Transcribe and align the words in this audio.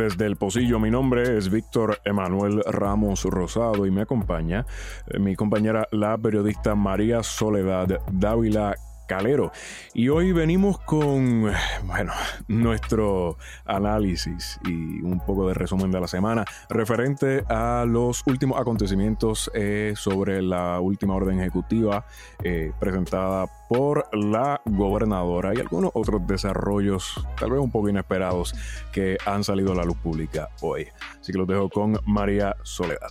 Desde 0.00 0.24
el 0.24 0.36
Pocillo, 0.36 0.80
mi 0.80 0.90
nombre 0.90 1.36
es 1.36 1.50
Víctor 1.50 2.00
Emanuel 2.06 2.62
Ramos 2.64 3.24
Rosado 3.24 3.84
y 3.84 3.90
me 3.90 4.00
acompaña 4.00 4.64
eh, 5.08 5.18
mi 5.18 5.36
compañera, 5.36 5.86
la 5.92 6.16
periodista 6.16 6.74
María 6.74 7.22
Soledad 7.22 8.00
Dávila 8.10 8.74
Calero. 9.10 9.50
Y 9.92 10.08
hoy 10.08 10.30
venimos 10.30 10.78
con, 10.78 11.50
bueno, 11.82 12.12
nuestro 12.46 13.38
análisis 13.64 14.60
y 14.64 15.02
un 15.02 15.18
poco 15.26 15.48
de 15.48 15.54
resumen 15.54 15.90
de 15.90 16.00
la 16.00 16.06
semana 16.06 16.44
referente 16.68 17.42
a 17.48 17.84
los 17.88 18.22
últimos 18.26 18.60
acontecimientos 18.60 19.50
eh, 19.52 19.94
sobre 19.96 20.40
la 20.42 20.78
última 20.78 21.16
orden 21.16 21.40
ejecutiva 21.40 22.06
eh, 22.44 22.70
presentada 22.78 23.48
por 23.68 24.08
la 24.12 24.62
gobernadora 24.64 25.54
y 25.56 25.58
algunos 25.58 25.90
otros 25.94 26.24
desarrollos, 26.28 27.26
tal 27.36 27.50
vez 27.50 27.60
un 27.60 27.72
poco 27.72 27.88
inesperados, 27.88 28.54
que 28.92 29.18
han 29.26 29.42
salido 29.42 29.72
a 29.72 29.74
la 29.74 29.84
luz 29.84 29.96
pública 29.96 30.50
hoy. 30.60 30.86
Así 31.20 31.32
que 31.32 31.38
los 31.38 31.48
dejo 31.48 31.68
con 31.68 31.98
María 32.06 32.54
Soledad. 32.62 33.10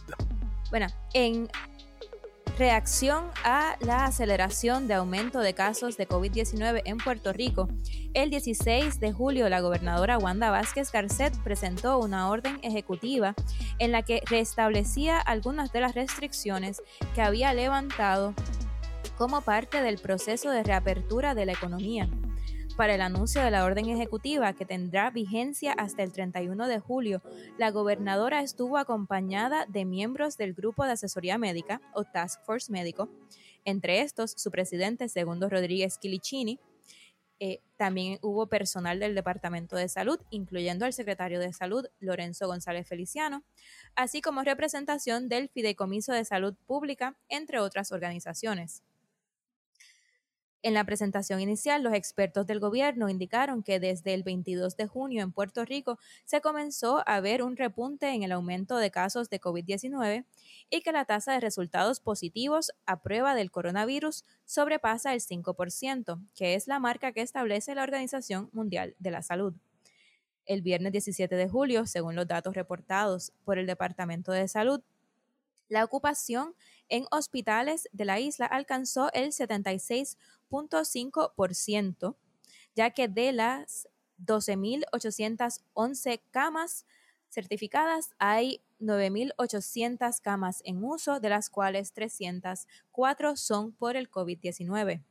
Bueno, 0.69 0.87
en 1.13 1.49
reacción 2.57 3.25
a 3.43 3.75
la 3.81 4.05
aceleración 4.05 4.87
de 4.87 4.95
aumento 4.95 5.39
de 5.39 5.53
casos 5.53 5.97
de 5.97 6.07
COVID-19 6.07 6.81
en 6.85 6.97
Puerto 6.97 7.33
Rico, 7.33 7.69
el 8.13 8.29
16 8.29 8.99
de 8.99 9.11
julio 9.11 9.49
la 9.49 9.61
gobernadora 9.61 10.17
Wanda 10.17 10.49
Vázquez 10.49 10.91
Garcet 10.91 11.37
presentó 11.43 11.99
una 11.99 12.29
orden 12.29 12.59
ejecutiva 12.63 13.35
en 13.79 13.91
la 13.91 14.01
que 14.03 14.21
restablecía 14.29 15.19
algunas 15.19 15.71
de 15.71 15.81
las 15.81 15.95
restricciones 15.95 16.81
que 17.15 17.21
había 17.21 17.53
levantado 17.53 18.33
como 19.17 19.41
parte 19.41 19.81
del 19.81 19.97
proceso 19.97 20.49
de 20.49 20.63
reapertura 20.63 21.35
de 21.35 21.45
la 21.45 21.53
economía 21.53 22.09
para 22.79 22.95
el 22.95 23.01
anuncio 23.01 23.43
de 23.43 23.51
la 23.51 23.65
orden 23.65 23.89
ejecutiva 23.89 24.53
que 24.53 24.63
tendrá 24.63 25.09
vigencia 25.09 25.73
hasta 25.73 26.01
el 26.01 26.13
31 26.13 26.65
de 26.65 26.79
julio, 26.79 27.21
la 27.57 27.71
gobernadora 27.71 28.41
estuvo 28.41 28.77
acompañada 28.77 29.65
de 29.65 29.83
miembros 29.83 30.37
del 30.37 30.53
Grupo 30.53 30.85
de 30.85 30.93
Asesoría 30.93 31.37
Médica 31.37 31.81
o 31.93 32.05
Task 32.05 32.41
Force 32.45 32.71
Médico, 32.71 33.09
entre 33.65 33.99
estos 33.99 34.31
su 34.31 34.49
presidente 34.49 35.09
Segundo 35.09 35.49
Rodríguez 35.49 35.97
Quilicini. 35.97 36.57
Eh, 37.41 37.59
también 37.75 38.17
hubo 38.21 38.47
personal 38.47 38.97
del 38.97 39.13
Departamento 39.13 39.75
de 39.75 39.89
Salud, 39.89 40.21
incluyendo 40.29 40.85
al 40.85 40.93
secretario 40.93 41.41
de 41.41 41.51
Salud, 41.51 41.85
Lorenzo 41.99 42.47
González 42.47 42.87
Feliciano, 42.87 43.43
así 43.93 44.21
como 44.21 44.41
representación 44.41 45.27
del 45.27 45.49
Fideicomiso 45.49 46.13
de 46.13 46.23
Salud 46.23 46.55
Pública, 46.65 47.17
entre 47.27 47.59
otras 47.59 47.91
organizaciones. 47.91 48.83
En 50.61 50.73
la 50.73 50.83
presentación 50.83 51.39
inicial, 51.39 51.83
los 51.83 51.93
expertos 51.93 52.45
del 52.45 52.59
gobierno 52.59 53.07
indicaron 53.07 53.63
que 53.63 53.79
desde 53.79 54.13
el 54.13 54.23
22 54.23 54.75
de 54.75 54.87
junio 54.87 55.23
en 55.23 55.31
Puerto 55.31 55.63
Rico 55.63 55.97
se 56.25 56.41
comenzó 56.41 57.01
a 57.05 57.21
ver 57.21 57.43
un 57.43 57.55
repunte 57.55 58.09
en 58.09 58.23
el 58.23 58.33
aumento 58.33 58.75
de 58.75 58.91
casos 58.91 59.29
de 59.29 59.39
COVID-19 59.39 60.25
y 60.69 60.81
que 60.81 60.91
la 60.91 61.05
tasa 61.05 61.31
de 61.31 61.39
resultados 61.39 62.01
positivos 62.01 62.73
a 62.85 63.01
prueba 63.01 63.35
del 63.35 63.51
coronavirus 63.51 64.25
sobrepasa 64.43 65.13
el 65.13 65.21
5%, 65.21 66.27
que 66.35 66.55
es 66.55 66.67
la 66.67 66.79
marca 66.79 67.13
que 67.13 67.21
establece 67.21 67.73
la 67.73 67.83
Organización 67.83 68.49
Mundial 68.51 68.95
de 68.99 69.11
la 69.11 69.21
Salud. 69.21 69.53
El 70.45 70.61
viernes 70.61 70.91
17 70.91 71.35
de 71.35 71.47
julio, 71.47 71.85
según 71.85 72.17
los 72.17 72.27
datos 72.27 72.53
reportados 72.53 73.31
por 73.45 73.59
el 73.59 73.65
Departamento 73.65 74.33
de 74.33 74.49
Salud, 74.49 74.81
la 75.69 75.85
ocupación 75.85 76.55
en 76.89 77.05
hospitales 77.11 77.87
de 77.91 78.05
la 78.05 78.19
isla 78.19 78.45
alcanzó 78.45 79.11
el 79.13 79.31
76.5%, 79.31 82.15
ya 82.75 82.91
que 82.91 83.07
de 83.07 83.31
las 83.31 83.87
12.811 84.25 86.21
camas 86.31 86.85
certificadas 87.29 88.13
hay 88.17 88.61
9.800 88.79 90.19
camas 90.21 90.61
en 90.65 90.83
uso, 90.83 91.19
de 91.19 91.29
las 91.29 91.49
cuales 91.49 91.93
304 91.93 93.35
son 93.35 93.71
por 93.73 93.95
el 93.95 94.09
COVID-19. 94.09 95.03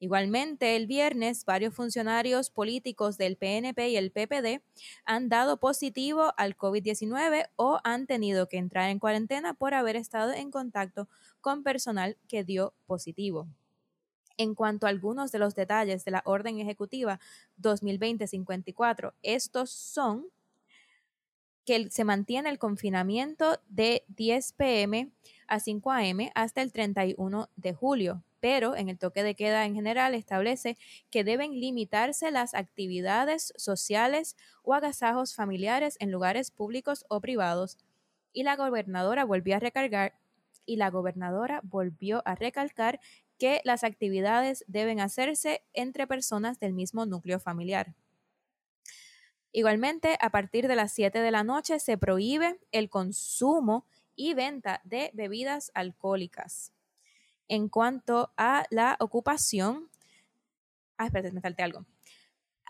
Igualmente, 0.00 0.76
el 0.76 0.86
viernes, 0.86 1.44
varios 1.44 1.74
funcionarios 1.74 2.50
políticos 2.50 3.18
del 3.18 3.36
PNP 3.36 3.88
y 3.88 3.96
el 3.96 4.12
PPD 4.12 4.62
han 5.04 5.28
dado 5.28 5.58
positivo 5.58 6.32
al 6.36 6.56
COVID-19 6.56 7.48
o 7.56 7.80
han 7.82 8.06
tenido 8.06 8.48
que 8.48 8.58
entrar 8.58 8.90
en 8.90 9.00
cuarentena 9.00 9.54
por 9.54 9.74
haber 9.74 9.96
estado 9.96 10.32
en 10.32 10.52
contacto 10.52 11.08
con 11.40 11.64
personal 11.64 12.16
que 12.28 12.44
dio 12.44 12.74
positivo. 12.86 13.48
En 14.36 14.54
cuanto 14.54 14.86
a 14.86 14.90
algunos 14.90 15.32
de 15.32 15.40
los 15.40 15.56
detalles 15.56 16.04
de 16.04 16.12
la 16.12 16.22
Orden 16.24 16.60
Ejecutiva 16.60 17.18
2020-54, 17.60 19.14
estos 19.22 19.70
son 19.70 20.26
que 21.64 21.90
se 21.90 22.04
mantiene 22.04 22.50
el 22.50 22.58
confinamiento 22.60 23.60
de 23.68 24.04
10 24.06 24.52
pm 24.52 25.10
a 25.48 25.58
5 25.58 25.90
am 25.90 26.18
hasta 26.36 26.62
el 26.62 26.72
31 26.72 27.50
de 27.56 27.74
julio 27.74 28.22
pero 28.40 28.76
en 28.76 28.88
el 28.88 28.98
toque 28.98 29.22
de 29.22 29.34
queda 29.34 29.64
en 29.64 29.74
general 29.74 30.14
establece 30.14 30.76
que 31.10 31.24
deben 31.24 31.52
limitarse 31.52 32.30
las 32.30 32.54
actividades 32.54 33.52
sociales 33.56 34.36
o 34.62 34.74
agasajos 34.74 35.34
familiares 35.34 35.96
en 36.00 36.10
lugares 36.10 36.50
públicos 36.50 37.04
o 37.08 37.20
privados. 37.20 37.78
Y 38.32 38.42
la 38.42 38.56
gobernadora 38.56 39.24
volvió 39.24 39.56
a 39.56 39.60
recargar 39.60 40.14
y 40.66 40.76
la 40.76 40.90
gobernadora 40.90 41.60
volvió 41.64 42.22
a 42.26 42.34
recalcar 42.34 43.00
que 43.38 43.60
las 43.64 43.84
actividades 43.84 44.64
deben 44.66 45.00
hacerse 45.00 45.62
entre 45.72 46.06
personas 46.06 46.60
del 46.60 46.74
mismo 46.74 47.06
núcleo 47.06 47.40
familiar. 47.40 47.94
Igualmente, 49.50 50.18
a 50.20 50.30
partir 50.30 50.68
de 50.68 50.76
las 50.76 50.92
7 50.92 51.20
de 51.20 51.30
la 51.30 51.42
noche 51.42 51.80
se 51.80 51.96
prohíbe 51.96 52.60
el 52.70 52.90
consumo 52.90 53.86
y 54.14 54.34
venta 54.34 54.82
de 54.84 55.10
bebidas 55.14 55.70
alcohólicas 55.74 56.72
en 57.48 57.68
cuanto 57.68 58.32
a 58.36 58.64
la 58.70 58.96
ocupación. 59.00 59.88
Ah, 60.96 61.06
espérate, 61.06 61.32
me 61.32 61.40
falté 61.40 61.62
algo. 61.62 61.84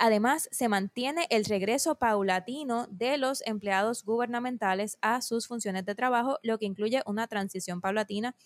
Además, 0.01 0.49
se 0.53 0.69
mantiene 0.69 1.27
el 1.29 1.45
regreso 1.45 1.97
paulatino 1.97 2.87
de 2.89 3.19
los 3.19 3.45
empleados 3.45 4.05
gubernamentales 4.05 4.97
a 5.03 5.21
sus 5.23 5.49
funciones 5.49 5.85
de 5.85 5.97
trabajo, 5.97 6.39
lo 6.45 6.59
que 6.59 6.67
incluye 6.67 7.03
una 7.05 7.27
transición 7.27 7.81
paulatina 7.81 8.37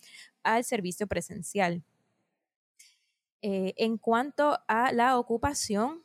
al 0.42 0.64
servicio 0.64 1.06
presencial. 1.06 1.82
Eh, 3.42 3.74
en 3.76 3.98
cuanto 3.98 4.60
a 4.66 4.92
la 4.92 5.18
ocupación, 5.18 6.04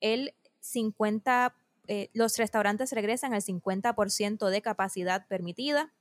el 0.00 0.34
50, 0.60 1.56
eh, 1.86 2.10
los 2.12 2.36
restaurantes 2.36 2.92
regresan 2.92 3.32
al 3.32 3.40
50% 3.40 4.50
de 4.50 4.60
capacidad 4.60 5.26
permitida. 5.26 5.94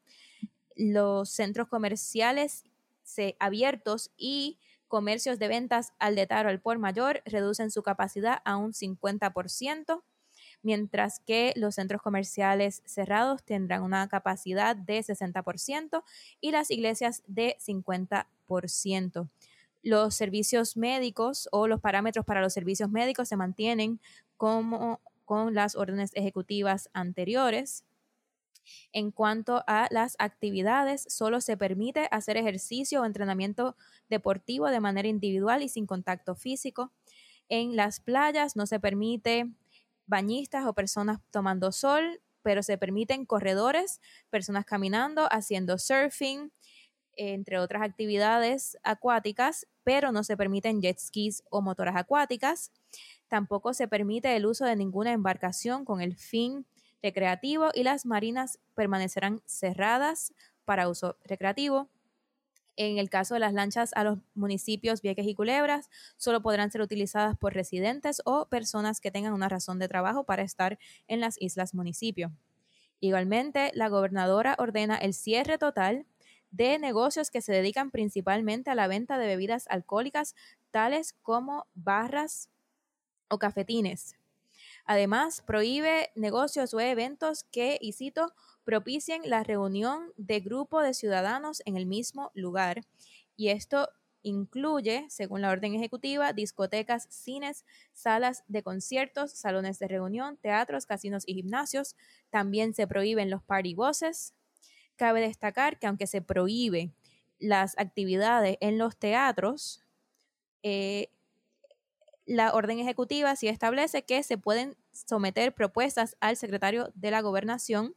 Los 0.75 1.29
centros 1.29 1.69
comerciales 1.69 2.66
abiertos 3.40 4.12
y 4.18 4.59
comercios 4.88 5.40
de 5.40 5.47
ventas 5.47 5.94
al 5.97 6.16
detalle 6.16 6.50
al 6.50 6.62
por 6.62 6.78
mayor 6.78 7.22
reducen 7.25 7.72
su 7.72 7.81
capacidad 7.81 8.41
a 8.46 8.58
un 8.58 8.74
50%, 8.74 10.03
mientras 10.62 11.19
que 11.19 11.53
los 11.56 11.75
centros 11.75 12.02
comerciales 12.02 12.84
cerrados 12.86 13.44
tendrán 13.44 13.84
una 13.84 14.08
capacidad 14.08 14.75
de 14.75 15.00
60% 15.00 16.03
y 16.41 16.52
las 16.52 16.69
iglesias 16.69 17.24
de 17.28 17.58
50%. 17.59 19.30
Los 19.81 20.16
servicios 20.16 20.78
médicos 20.78 21.50
o 21.52 21.68
los 21.68 21.81
parámetros 21.81 22.24
para 22.24 22.41
los 22.41 22.53
servicios 22.53 22.90
médicos 22.90 23.28
se 23.28 23.35
mantienen 23.35 24.00
como 24.38 25.02
con 25.25 25.53
las 25.53 25.75
órdenes 25.75 26.12
ejecutivas 26.14 26.90
anteriores. 26.94 27.84
En 28.91 29.11
cuanto 29.11 29.63
a 29.67 29.87
las 29.91 30.15
actividades, 30.19 31.05
solo 31.09 31.41
se 31.41 31.57
permite 31.57 32.07
hacer 32.11 32.37
ejercicio 32.37 33.01
o 33.01 33.05
entrenamiento 33.05 33.75
deportivo 34.09 34.67
de 34.67 34.79
manera 34.79 35.07
individual 35.07 35.63
y 35.63 35.69
sin 35.69 35.85
contacto 35.85 36.35
físico. 36.35 36.91
En 37.49 37.75
las 37.75 37.99
playas 37.99 38.55
no 38.55 38.65
se 38.65 38.79
permite 38.79 39.51
bañistas 40.05 40.65
o 40.65 40.73
personas 40.73 41.19
tomando 41.31 41.71
sol, 41.71 42.21
pero 42.41 42.61
se 42.61 42.77
permiten 42.77 43.25
corredores, 43.25 44.01
personas 44.29 44.65
caminando, 44.65 45.27
haciendo 45.31 45.77
surfing, 45.77 46.51
entre 47.15 47.59
otras 47.59 47.83
actividades 47.83 48.77
acuáticas, 48.83 49.67
pero 49.83 50.11
no 50.11 50.23
se 50.23 50.35
permiten 50.35 50.81
jet 50.81 50.99
skis 50.99 51.43
o 51.49 51.61
motoras 51.61 51.95
acuáticas. 51.95 52.71
Tampoco 53.27 53.73
se 53.73 53.87
permite 53.87 54.35
el 54.35 54.45
uso 54.45 54.65
de 54.65 54.75
ninguna 54.75 55.11
embarcación 55.11 55.85
con 55.85 56.01
el 56.01 56.15
fin 56.15 56.65
recreativo 57.03 57.70
y 57.73 57.84
las 57.84 58.05
marinas 58.05 58.59
permanecerán 58.73 59.44
cerradas 59.46 60.34
para 60.66 60.88
uso 60.88 61.17
recreativo. 61.23 61.90
En 62.76 62.97
el 62.97 63.09
caso 63.11 63.35
de 63.35 63.40
las 63.40 63.53
lanchas 63.53 63.91
a 63.94 64.03
los 64.03 64.17
municipios 64.34 65.02
Vieques 65.02 65.28
y 65.28 65.35
Culebras, 65.35 65.91
solo 66.17 66.41
podrán 66.41 66.72
ser 66.72 66.82
utilizadas 66.82 67.38
por 67.38 67.53
residentes 67.53 68.22
o 68.26 68.47
personas 68.47 69.00
que 69.00 69.11
tengan 69.11 69.34
una 69.34 69.50
razón 69.50 69.78
de 69.78 69.88
trabajo 69.88 70.23
para 70.23 70.41
estar 70.41 70.79
en 71.08 71.20
las 71.20 71.40
islas 71.40 71.76
municipio. 71.76 72.32
Igualmente, 73.00 73.70
la 73.76 73.90
gobernadora 73.90 74.56
ordena 74.58 74.96
el 74.96 75.14
cierre 75.14 75.59
total 75.59 76.08
de 76.49 76.79
negocios 76.79 77.29
que 77.29 77.41
se 77.41 77.52
dedican 77.52 77.91
principalmente 77.91 78.72
a 78.72 78.76
la 78.76 78.88
venta 78.88 79.17
de 79.17 79.28
bebidas 79.28 79.67
alcohólicas, 79.67 80.35
tales 80.72 81.14
como 81.22 81.67
barras 81.76 82.49
o 83.28 83.40
cafetines, 83.40 84.16
Además, 84.85 85.41
prohíbe 85.46 86.12
negocios 86.16 86.74
o 86.74 86.80
eventos 86.80 87.44
que, 87.52 87.78
y 87.82 87.94
cito, 87.94 88.34
propicien 88.64 89.22
la 89.26 89.44
reunión 89.44 90.12
de 90.18 90.40
grupo 90.40 90.82
de 90.82 90.94
ciudadanos 90.94 91.62
en 91.66 91.78
el 91.78 91.85
mismo 91.85 92.32
lugar. 92.34 92.82
Y 93.35 93.50
esto 93.50 93.90
incluye, 94.24 95.06
según 95.09 95.41
la 95.41 95.52
orden 95.52 95.76
ejecutiva, 95.76 96.34
discotecas, 96.34 97.08
cines, 97.09 97.66
salas 97.94 98.44
de 98.47 98.64
conciertos, 98.64 99.32
salones 99.32 99.80
de 99.80 99.88
reunión, 99.88 100.38
teatros, 100.38 100.85
casinos 100.85 101.24
y 101.28 101.35
gimnasios. 101.35 101.96
También 102.30 102.74
se 102.74 102.88
prohíben 102.88 103.30
los 103.30 103.44
party 103.44 103.76
buses. 103.76 104.34
Cabe 104.96 105.22
destacar 105.22 105.80
que 105.80 105.88
aunque 105.88 106.08
se 106.08 106.22
prohíbe 106.22 106.91
las 107.40 107.78
actividades 107.78 108.58
en 108.62 108.78
los 108.78 108.97
teatros, 108.97 109.84
eh, 110.64 111.09
la 112.25 112.53
orden 112.53 112.79
ejecutiva 112.79 113.35
sí 113.35 113.47
establece 113.47 114.03
que 114.03 114.23
se 114.23 114.37
pueden 114.37 114.75
someter 114.91 115.53
propuestas 115.53 116.16
al 116.20 116.37
secretario 116.37 116.91
de 116.96 117.11
la 117.11 117.22
gobernación 117.22 117.96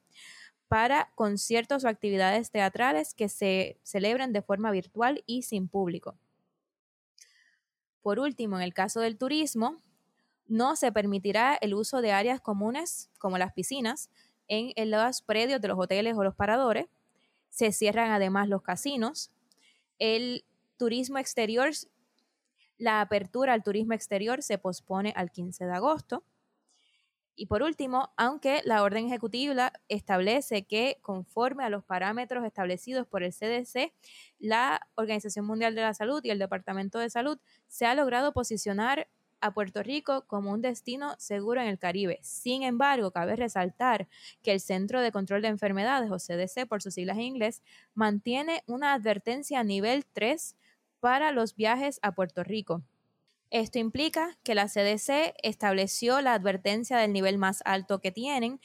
para 0.68 1.12
conciertos 1.14 1.84
o 1.84 1.88
actividades 1.88 2.50
teatrales 2.50 3.14
que 3.14 3.28
se 3.28 3.78
celebren 3.82 4.32
de 4.32 4.42
forma 4.42 4.70
virtual 4.70 5.22
y 5.26 5.42
sin 5.42 5.68
público. 5.68 6.16
Por 8.02 8.18
último, 8.18 8.56
en 8.56 8.62
el 8.62 8.74
caso 8.74 9.00
del 9.00 9.16
turismo, 9.16 9.76
no 10.48 10.76
se 10.76 10.92
permitirá 10.92 11.56
el 11.60 11.74
uso 11.74 12.00
de 12.00 12.12
áreas 12.12 12.40
comunes 12.40 13.10
como 13.18 13.38
las 13.38 13.52
piscinas 13.52 14.10
en, 14.48 14.72
los 14.90 15.22
predios 15.22 15.60
de 15.60 15.68
los 15.68 15.78
hoteles 15.78 16.16
o 16.16 16.22
los 16.22 16.34
paradores. 16.34 16.86
Se 17.50 17.72
cierran 17.72 18.10
además 18.10 18.48
los 18.48 18.62
casinos. 18.62 19.30
El 19.98 20.44
turismo 20.76 21.18
exterior, 21.18 21.70
la 22.78 23.00
apertura 23.00 23.52
al 23.52 23.62
turismo 23.62 23.94
exterior 23.94 24.42
se 24.42 24.58
pospone 24.58 25.12
al 25.16 25.30
15 25.30 25.64
de 25.66 25.72
agosto. 25.72 26.24
Y 27.38 27.46
por 27.46 27.62
último, 27.62 28.14
aunque 28.16 28.62
la 28.64 28.82
orden 28.82 29.06
ejecutiva 29.06 29.72
establece 29.88 30.64
que 30.64 30.98
conforme 31.02 31.64
a 31.64 31.70
los 31.70 31.84
parámetros 31.84 32.44
establecidos 32.46 33.06
por 33.06 33.22
el 33.22 33.32
CDC, 33.32 33.92
la 34.38 34.88
Organización 34.94 35.44
Mundial 35.44 35.74
de 35.74 35.82
la 35.82 35.92
Salud 35.92 36.24
y 36.24 36.30
el 36.30 36.38
Departamento 36.38 36.98
de 36.98 37.10
Salud 37.10 37.38
se 37.68 37.84
ha 37.84 37.94
logrado 37.94 38.32
posicionar 38.32 39.08
a 39.42 39.52
Puerto 39.52 39.82
Rico 39.82 40.26
como 40.26 40.50
un 40.50 40.62
destino 40.62 41.14
seguro 41.18 41.60
en 41.60 41.68
el 41.68 41.78
Caribe. 41.78 42.18
Sin 42.22 42.62
embargo, 42.62 43.10
cabe 43.10 43.36
resaltar 43.36 44.08
que 44.42 44.52
el 44.52 44.60
Centro 44.60 45.02
de 45.02 45.12
Control 45.12 45.42
de 45.42 45.48
Enfermedades, 45.48 46.10
o 46.10 46.16
CDC 46.16 46.66
por 46.66 46.82
sus 46.82 46.94
siglas 46.94 47.18
en 47.18 47.24
inglés, 47.24 47.62
mantiene 47.94 48.62
una 48.66 48.94
advertencia 48.94 49.60
a 49.60 49.64
nivel 49.64 50.06
3 50.06 50.56
para 51.06 51.30
los 51.30 51.54
viajes 51.54 52.00
a 52.02 52.10
Puerto 52.16 52.42
Rico 52.42 52.82
esto 53.50 53.78
implica 53.78 54.36
que 54.42 54.56
la 54.56 54.66
CDC 54.66 55.36
estableció 55.40 56.20
la 56.20 56.34
advertencia 56.34 56.98
del 56.98 57.12
nivel 57.12 57.38
más 57.38 57.62
alto 57.64 58.00
que 58.00 58.10
tienen 58.10 58.58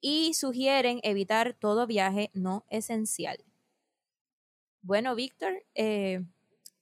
y 0.00 0.34
sugieren 0.34 1.00
evitar 1.02 1.54
todo 1.54 1.88
viaje 1.88 2.30
no 2.34 2.64
esencial. 2.70 3.38
Bueno, 4.80 5.16
Víctor, 5.16 5.64
eh, 5.74 6.24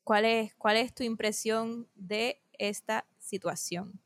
¿cuál, 0.03 0.27
es, 0.27 0.55
¿cuál 0.57 0.77
es 0.77 0.95
tu 0.95 1.03
impresión 1.03 1.89
de 1.95 2.43
esta 2.59 3.07
situación? 3.17 3.99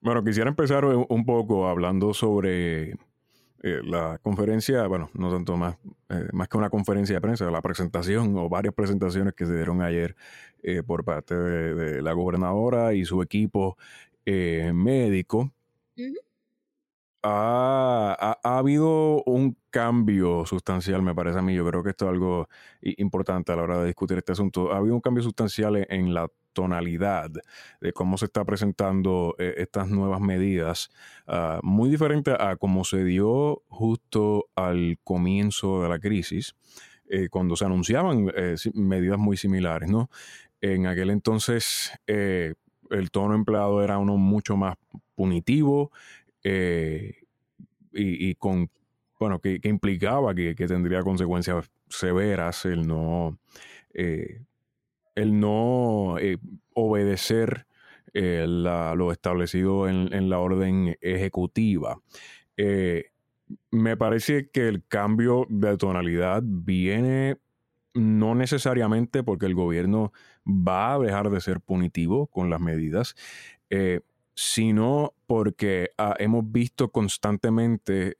Bueno, 0.00 0.24
quisiera 0.24 0.48
empezar 0.48 0.86
un 0.86 1.26
poco 1.26 1.68
hablando 1.68 2.14
sobre 2.14 2.96
eh, 3.68 3.80
la 3.82 4.20
conferencia, 4.22 4.86
bueno, 4.86 5.10
no 5.14 5.28
tanto 5.28 5.56
más, 5.56 5.76
eh, 6.08 6.28
más 6.32 6.46
que 6.46 6.56
una 6.56 6.70
conferencia 6.70 7.16
de 7.16 7.20
prensa, 7.20 7.50
la 7.50 7.60
presentación 7.60 8.38
o 8.38 8.48
varias 8.48 8.72
presentaciones 8.72 9.34
que 9.34 9.44
se 9.44 9.56
dieron 9.56 9.82
ayer 9.82 10.14
eh, 10.62 10.84
por 10.84 11.02
parte 11.04 11.34
de, 11.34 12.00
la 12.00 12.12
gobernadora 12.12 12.94
y 12.94 13.04
su 13.04 13.20
equipo 13.22 13.76
médico. 14.24 15.52
ha, 17.24 18.38
habido 18.44 19.24
un 19.24 19.56
cambio 19.70 20.46
sustancial, 20.46 21.02
me 21.02 21.14
parece 21.14 21.40
a 21.40 21.42
mí. 21.42 21.52
Yo 21.54 21.66
creo 21.66 21.82
que 21.82 21.90
esto 21.90 22.04
es 22.04 22.12
algo 22.12 22.48
importante 22.82 23.50
a 23.50 23.56
la 23.56 23.62
hora 23.62 23.80
de 23.80 23.86
discutir 23.86 24.16
este 24.18 24.30
asunto. 24.30 24.72
Ha 24.72 24.76
habido 24.76 24.94
un 24.94 25.00
cambio 25.00 25.24
sustancial 25.24 25.84
en 25.88 26.14
la 26.14 26.28
tonalidad 26.56 27.30
de 27.82 27.92
cómo 27.92 28.16
se 28.16 28.24
está 28.24 28.42
presentando 28.46 29.36
eh, 29.38 29.56
estas 29.58 29.90
nuevas 29.90 30.22
medidas, 30.22 30.88
ah, 31.26 31.60
muy 31.62 31.90
diferente 31.90 32.30
a 32.30 32.56
cómo 32.56 32.82
se 32.84 33.04
dio 33.04 33.62
justo 33.68 34.46
al 34.54 34.98
comienzo 35.04 35.82
de 35.82 35.90
la 35.90 35.98
crisis, 35.98 36.54
eh, 37.10 37.28
cuando 37.28 37.56
se 37.56 37.66
anunciaban 37.66 38.32
eh, 38.34 38.54
medidas 38.72 39.18
muy 39.18 39.36
similares, 39.36 39.90
¿no? 39.90 40.08
En 40.62 40.86
aquel 40.86 41.10
entonces 41.10 41.92
el 42.06 43.10
tono 43.12 43.34
empleado 43.34 43.84
era 43.84 43.98
uno 43.98 44.16
mucho 44.16 44.56
más 44.56 44.76
punitivo 45.14 45.92
y, 47.92 48.34
con, 48.36 48.70
bueno, 49.20 49.38
que, 49.38 49.60
implicaba 49.64 50.34
que, 50.34 50.54
que, 50.54 50.66
tendría 50.66 51.02
consecuencias 51.02 51.70
severas 51.90 52.64
el 52.64 52.86
no 52.86 53.38
el 55.16 55.40
no 55.40 56.18
eh, 56.20 56.38
obedecer 56.74 57.66
eh, 58.14 58.46
lo 58.46 59.12
establecido 59.12 59.88
en, 59.88 60.30
la 60.30 60.38
orden 60.38 60.96
ejecutiva. 61.00 62.00
Eh, 62.56 63.06
me 63.70 63.96
parece 63.96 64.48
que 64.50 64.68
el 64.68 64.84
cambio 64.86 65.46
de 65.48 65.76
tonalidad 65.76 66.42
viene 66.44 67.36
no 67.94 68.34
necesariamente 68.34 69.22
porque 69.22 69.46
el 69.46 69.54
gobierno 69.54 70.12
va 70.46 70.94
a 70.94 70.98
dejar 70.98 71.30
de 71.30 71.40
ser 71.40 71.60
punitivo 71.60 72.26
con 72.26 72.50
las 72.50 72.60
medidas, 72.60 73.14
sino 74.34 75.14
porque 75.26 75.90
ah, 75.96 76.14
hemos 76.18 76.50
visto 76.50 76.90
constantemente 76.90 78.16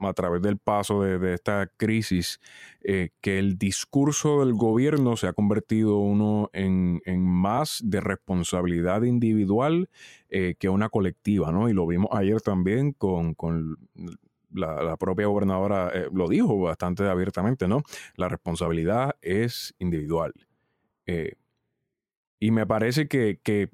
a 0.00 0.12
través 0.12 0.42
del 0.42 0.58
paso 0.58 1.02
de, 1.02 1.34
esta 1.34 1.70
crisis, 1.76 2.40
eh, 2.82 3.10
que 3.20 3.38
el 3.38 3.58
discurso 3.58 4.40
del 4.40 4.54
gobierno 4.54 5.16
se 5.16 5.26
ha 5.26 5.32
convertido 5.32 5.98
uno 5.98 6.50
en, 6.52 7.00
más 7.24 7.80
de 7.84 8.00
responsabilidad 8.00 9.02
individual 9.02 9.88
eh, 10.28 10.54
que 10.58 10.68
una 10.68 10.88
colectiva, 10.88 11.52
¿no? 11.52 11.68
Y 11.68 11.72
lo 11.72 11.86
vimos 11.86 12.10
ayer 12.12 12.40
también 12.40 12.92
con, 12.92 13.34
la, 14.52 14.96
propia 14.96 15.26
gobernadora, 15.26 15.90
eh, 15.92 16.08
lo 16.12 16.28
dijo 16.28 16.58
bastante 16.60 17.08
abiertamente, 17.08 17.66
¿no? 17.66 17.82
La 18.16 18.28
responsabilidad 18.28 19.16
es 19.22 19.74
individual. 19.78 20.32
y 22.40 22.50
me 22.52 22.66
parece 22.66 23.08
que 23.08 23.70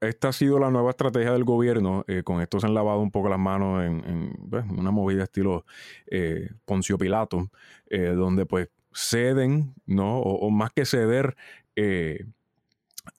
esta 0.00 0.28
ha 0.28 0.32
sido 0.32 0.58
la 0.58 0.70
nueva 0.70 0.90
estrategia 0.90 1.32
del 1.32 1.44
gobierno. 1.44 2.04
Eh, 2.08 2.22
con 2.22 2.40
esto 2.40 2.60
se 2.60 2.66
han 2.66 2.74
lavado 2.74 3.00
un 3.00 3.10
poco 3.10 3.28
las 3.28 3.38
manos 3.38 3.84
en, 3.84 4.34
pues, 4.48 4.64
una 4.70 4.90
movida 4.90 5.24
estilo 5.24 5.64
eh, 6.06 6.50
Poncio 6.64 6.98
Pilato, 6.98 7.50
eh, 7.88 8.10
donde 8.10 8.46
pues 8.46 8.68
ceden, 8.92 9.74
¿no? 9.86 10.18
O, 10.18 10.50
más 10.50 10.72
que 10.72 10.84
ceder, 10.84 11.36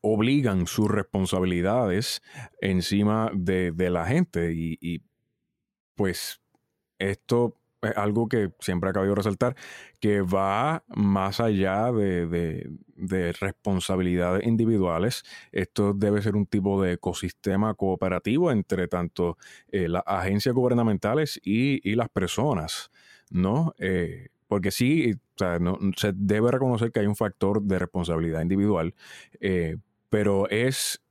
obligan 0.02 0.68
sus 0.68 0.90
responsabilidades 0.90 2.22
encima 2.60 3.32
de, 3.34 3.74
la 3.90 4.06
gente. 4.06 4.52
y 4.54 5.02
pues 5.96 6.42
esto 7.00 7.61
es 7.82 7.98
algo 7.98 8.28
que 8.28 8.52
siempre 8.60 8.90
ha 8.90 8.94
cabido 8.94 9.16
resaltar, 9.16 9.56
que 10.00 10.22
va 10.22 10.84
más 10.88 11.40
allá 11.40 11.92
de, 11.92 12.78
responsabilidades 13.40 14.46
individuales. 14.46 15.24
Esto 15.52 15.94
debe 15.94 16.22
ser 16.22 16.36
un 16.36 16.46
tipo 16.46 16.82
de 16.82 16.94
ecosistema 16.94 17.74
cooperativo 17.74 18.52
entre 18.52 18.88
tanto 18.88 19.38
eh, 19.72 19.88
las 19.88 20.04
agencias 20.06 20.54
gubernamentales 20.54 21.40
y, 21.44 21.96
las 21.96 22.10
personas, 22.10 22.92
¿no? 23.30 23.74
Eh, 23.78 24.30
porque 24.48 24.72
sí, 24.72 25.14
se 25.96 26.14
debe 26.14 26.52
reconocer 26.52 26.92
que 26.92 27.00
hay 27.00 27.08
un 27.08 27.16
factor 27.16 27.62
de 27.62 27.80
responsabilidad 27.80 28.42
individual, 28.42 28.94
eh, 29.40 29.78
pero 30.10 30.50
es 30.50 31.02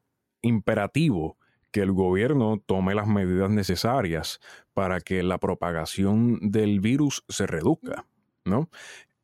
imperativo 0.43 1.37
que 1.71 1.81
el 1.81 1.93
gobierno 1.93 2.63
tome 2.65 2.95
las 2.95 3.07
medidas 3.07 3.51
necesarias 3.51 4.41
para 4.75 5.01
que 5.01 5.23
la 5.23 5.39
propagación 5.39 6.51
del 6.51 6.81
virus 6.81 7.25
se 7.29 7.47
reduzca, 7.47 8.07
¿no? 8.45 8.69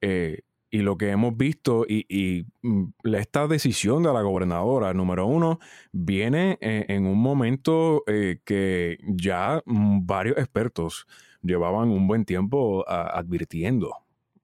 Eh, 0.01 0.41
y 0.71 0.79
lo 0.79 0.99
que 0.99 1.11
hemos 1.11 1.37
visto 1.37 1.87
y, 1.89 2.45
mm, 2.63 2.85
esta 3.15 3.47
decisión 3.47 4.03
de 4.03 4.13
la 4.13 4.23
gobernadora, 4.23 4.93
número 4.93 5.27
uno, 5.27 5.59
viene 5.93 6.59
en, 6.61 7.07
un 7.07 7.19
momento 7.19 8.03
eh, 8.07 8.41
que 8.45 8.99
ya 9.03 9.63
varios 9.65 10.37
expertos 10.39 11.07
llevaban 11.43 11.89
un 11.91 12.07
buen 12.07 12.25
tiempo 12.25 12.85
advirtiendo, 12.89 13.93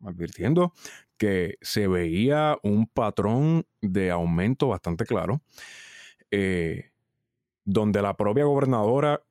advirtiendo 0.01 0.73
que 1.19 1.57
se 1.61 1.87
veía 1.87 2.57
un 2.63 2.87
patrón 2.87 3.67
de 3.81 4.11
aumento 4.11 4.69
bastante 4.69 5.05
claro. 5.05 5.43
Eh, 6.31 6.92
donde 7.65 8.03
la 8.03 8.17
propia 8.17 8.45
gobernadora 8.45 9.23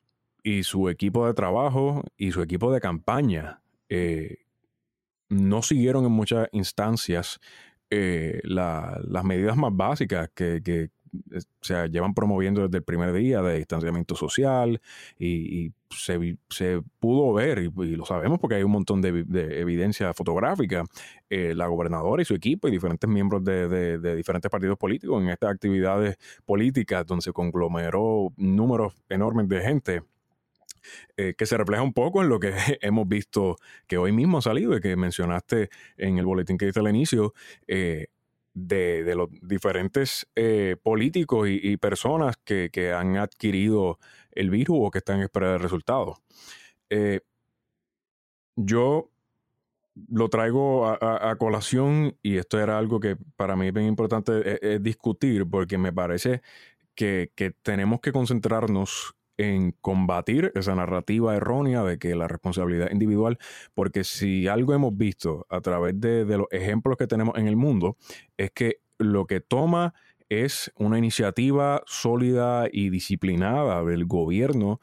y 0.43 0.63
su 0.63 0.89
equipo 0.89 1.27
de 1.27 1.33
trabajo 1.33 2.03
y 2.17 2.31
su 2.31 2.41
equipo 2.41 2.71
de 2.71 2.81
campaña 2.81 3.61
eh, 3.89 4.37
no 5.29 5.61
siguieron 5.61 6.05
en 6.05 6.11
muchas 6.11 6.47
instancias 6.51 7.39
eh, 7.89 8.39
las 8.43 9.23
medidas 9.23 9.57
más 9.57 9.75
básicas 9.75 10.29
que, 10.33 10.89
se 11.61 11.89
llevan 11.89 12.13
promoviendo 12.13 12.61
desde 12.61 12.77
el 12.77 12.83
primer 12.83 13.13
día 13.13 13.41
de 13.41 13.57
distanciamiento 13.57 14.15
social 14.15 14.81
y, 15.19 15.71
se, 15.89 16.81
pudo 16.99 17.33
ver, 17.33 17.59
y, 17.59 17.95
lo 17.95 18.05
sabemos 18.05 18.39
porque 18.39 18.55
hay 18.55 18.63
un 18.63 18.71
montón 18.71 19.01
de, 19.01 19.09
evidencia 19.59 20.13
fotográfica, 20.13 20.85
eh, 21.29 21.53
la 21.53 21.67
gobernadora 21.67 22.21
y 22.21 22.25
su 22.25 22.33
equipo 22.33 22.67
y 22.67 22.71
diferentes 22.71 23.09
miembros 23.09 23.43
de, 23.43 24.15
diferentes 24.15 24.49
partidos 24.49 24.77
políticos 24.77 25.21
en 25.21 25.29
estas 25.29 25.51
actividades 25.51 26.17
políticas 26.45 27.05
donde 27.05 27.23
se 27.23 27.33
conglomeró 27.33 28.31
números 28.37 28.93
enormes 29.09 29.49
de 29.49 29.61
gente. 29.61 30.01
Eh, 31.15 31.35
que 31.37 31.45
se 31.45 31.57
refleja 31.57 31.83
un 31.83 31.93
poco 31.93 32.23
en 32.23 32.29
lo 32.29 32.39
que 32.39 32.53
hemos 32.81 33.07
visto 33.07 33.57
que 33.85 33.99
hoy 33.99 34.11
mismo 34.11 34.39
ha 34.39 34.41
salido 34.41 34.75
y 34.75 34.81
que 34.81 34.95
mencionaste 34.95 35.69
en 35.95 36.17
el 36.17 36.25
boletín 36.25 36.57
que 36.57 36.65
dice 36.65 36.79
al 36.79 36.89
inicio, 36.89 37.35
eh, 37.67 38.07
de, 38.53 39.13
los 39.15 39.29
diferentes 39.41 40.27
eh, 40.35 40.75
políticos 40.81 41.47
y, 41.49 41.77
personas 41.77 42.37
que, 42.43 42.93
han 42.95 43.17
adquirido 43.17 43.99
el 44.31 44.49
virus 44.49 44.77
o 44.81 44.91
que 44.91 44.99
están 44.99 45.17
en 45.17 45.23
espera 45.23 45.53
de 45.53 45.57
resultados. 45.57 46.17
Eh, 46.89 47.21
yo 48.55 49.09
lo 50.07 50.29
traigo 50.29 50.87
a, 50.87 51.35
colación 51.37 52.17
y 52.21 52.37
esto 52.37 52.59
era 52.59 52.77
algo 52.77 52.99
que 52.99 53.17
para 53.35 53.55
mí 53.55 53.67
es 53.67 53.73
bien 53.73 53.87
importante 53.87 54.59
eh, 54.61 54.79
discutir 54.79 55.45
porque 55.49 55.77
me 55.77 55.91
parece 55.91 56.41
que, 56.95 57.31
que 57.35 57.51
tenemos 57.51 57.99
que 57.99 58.11
concentrarnos 58.11 59.15
en 59.41 59.71
combatir 59.81 60.51
esa 60.53 60.75
narrativa 60.75 61.35
errónea 61.35 61.81
de 61.81 61.97
que 61.97 62.13
la 62.13 62.27
responsabilidad 62.27 62.91
individual, 62.91 63.39
porque 63.73 64.03
si 64.03 64.47
algo 64.47 64.75
hemos 64.75 64.95
visto 64.95 65.47
a 65.49 65.61
través 65.61 65.99
de, 65.99 66.25
los 66.25 66.45
ejemplos 66.51 66.95
que 66.95 67.07
tenemos 67.07 67.35
en 67.39 67.47
el 67.47 67.55
mundo, 67.55 67.97
es 68.37 68.51
que 68.51 68.81
lo 68.99 69.25
que 69.25 69.39
toma 69.39 69.95
es 70.29 70.71
una 70.75 70.99
iniciativa 70.99 71.81
sólida 71.87 72.67
y 72.71 72.91
disciplinada 72.91 73.83
del 73.83 74.05
gobierno 74.05 74.79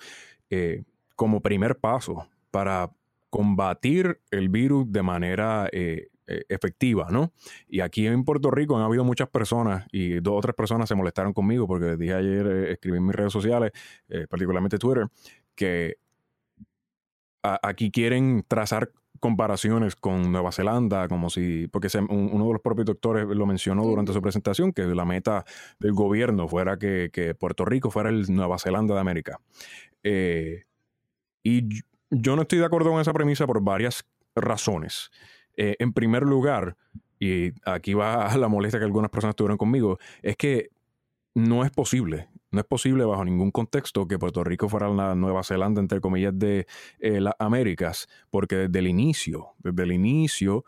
eh, 0.50 0.82
como 1.14 1.40
primer 1.40 1.76
paso 1.78 2.26
para 2.50 2.90
combatir 3.30 4.20
el 4.32 4.48
virus 4.48 4.90
de 4.90 5.02
manera 5.04 5.68
eh, 5.70 6.08
efectiva, 6.49 7.08
¿no? 7.11 7.32
Y 7.68 7.80
aquí 7.80 8.06
en 8.06 8.25
Puerto 8.25 8.50
Rico 8.50 8.76
han 8.76 8.82
habido 8.82 9.04
muchas 9.04 9.28
personas 9.28 9.87
y 9.92 10.20
dos 10.20 10.35
o 10.38 10.40
tres 10.40 10.54
personas 10.54 10.88
se 10.88 10.94
molestaron 10.94 11.32
conmigo 11.32 11.66
porque 11.66 11.87
les 11.87 11.99
dije 11.99 12.14
ayer, 12.14 12.47
eh, 12.47 12.73
escribí 12.73 12.99
en 12.99 13.06
mis 13.06 13.14
redes 13.14 13.32
sociales, 13.32 13.73
eh, 14.08 14.26
particularmente 14.28 14.78
Twitter, 14.78 15.06
que 15.54 15.97
aquí 17.42 17.90
quieren 17.90 18.44
trazar 18.47 18.90
comparaciones 19.20 19.97
con 19.97 20.30
Nueva 20.30 20.52
Zelanda, 20.52 21.08
como 21.08 21.30
si, 21.30 21.66
porque 21.68 21.88
uno 22.08 22.47
de 22.47 22.52
los 22.52 22.62
propios 22.62 22.87
doctores 22.87 23.26
lo 23.26 23.47
mencionó 23.47 23.85
durante 23.85 24.12
su 24.12 24.20
presentación, 24.20 24.73
que 24.73 24.82
la 24.82 25.04
meta 25.04 25.44
del 25.80 25.92
gobierno 25.92 26.47
fuera 26.47 26.78
que, 26.78 27.35
Puerto 27.38 27.64
Rico 27.64 27.90
fuera 27.90 28.11
el 28.11 28.32
Nueva 28.32 28.58
Zelanda 28.58 28.94
de 28.94 29.00
América. 29.00 29.40
y 31.42 31.82
yo 32.11 32.37
no 32.37 32.42
estoy 32.42 32.58
de 32.58 32.64
acuerdo 32.64 32.90
con 32.90 33.00
esa 33.00 33.12
premisa 33.12 33.47
por 33.47 33.62
varias 33.62 34.04
razones. 34.35 35.11
Eh, 35.60 35.74
en 35.80 35.92
primer 35.92 36.22
lugar, 36.22 36.76
y 37.18 37.50
aquí 37.64 37.92
va 37.92 38.28
la 38.38 38.46
molestia 38.46 38.78
que 38.78 38.84
algunas 38.86 39.10
personas 39.10 39.34
tuvieron 39.34 39.58
conmigo, 39.58 39.98
es 40.22 40.36
que 40.36 40.70
no 41.34 41.64
es 41.64 41.72
posible, 41.72 42.28
no 42.52 42.60
es 42.60 42.66
posible 42.66 43.04
bajo 43.04 43.24
ningún 43.24 43.50
contexto 43.50 44.06
que 44.06 44.20
Puerto 44.20 44.44
Rico 44.44 44.68
fuera 44.68 44.88
la 44.88 45.16
Nueva 45.16 45.42
Zelanda, 45.42 45.80
entre 45.80 46.00
comillas, 46.00 46.32
de 46.38 46.66
eh, 47.00 47.20
las 47.20 47.34
Américas, 47.40 48.06
porque 48.30 48.54
desde 48.56 48.78
el 48.78 48.86
inicio, 48.86 49.48
desde 49.58 49.82
el 49.82 49.92
inicio, 49.92 50.64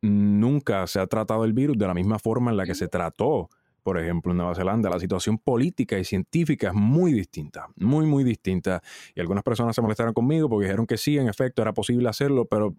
nunca 0.00 0.86
se 0.86 1.00
ha 1.00 1.06
tratado 1.08 1.44
el 1.44 1.52
virus 1.52 1.76
de 1.76 1.88
la 1.88 1.94
misma 1.94 2.20
forma 2.20 2.52
en 2.52 2.58
la 2.58 2.64
que 2.64 2.76
se 2.76 2.86
trató 2.86 3.50
por 3.82 3.98
ejemplo, 3.98 4.32
en 4.32 4.36
Nueva 4.36 4.54
Zelanda, 4.54 4.90
la 4.90 5.00
situación 5.00 5.38
política 5.38 5.98
y 5.98 6.04
científica 6.04 6.68
es 6.68 6.74
muy 6.74 7.10
distinta, 7.10 7.68
muy, 7.76 8.04
muy 8.04 8.22
distinta. 8.22 8.82
Y 9.14 9.20
algunas 9.20 9.42
personas 9.42 9.74
se 9.74 9.80
molestaron 9.80 10.12
conmigo 10.12 10.46
porque 10.46 10.66
dijeron 10.66 10.86
que 10.86 10.98
sí, 10.98 11.16
en 11.16 11.26
efecto, 11.26 11.62
era 11.62 11.72
posible 11.72 12.06
hacerlo, 12.06 12.44
pero 12.44 12.76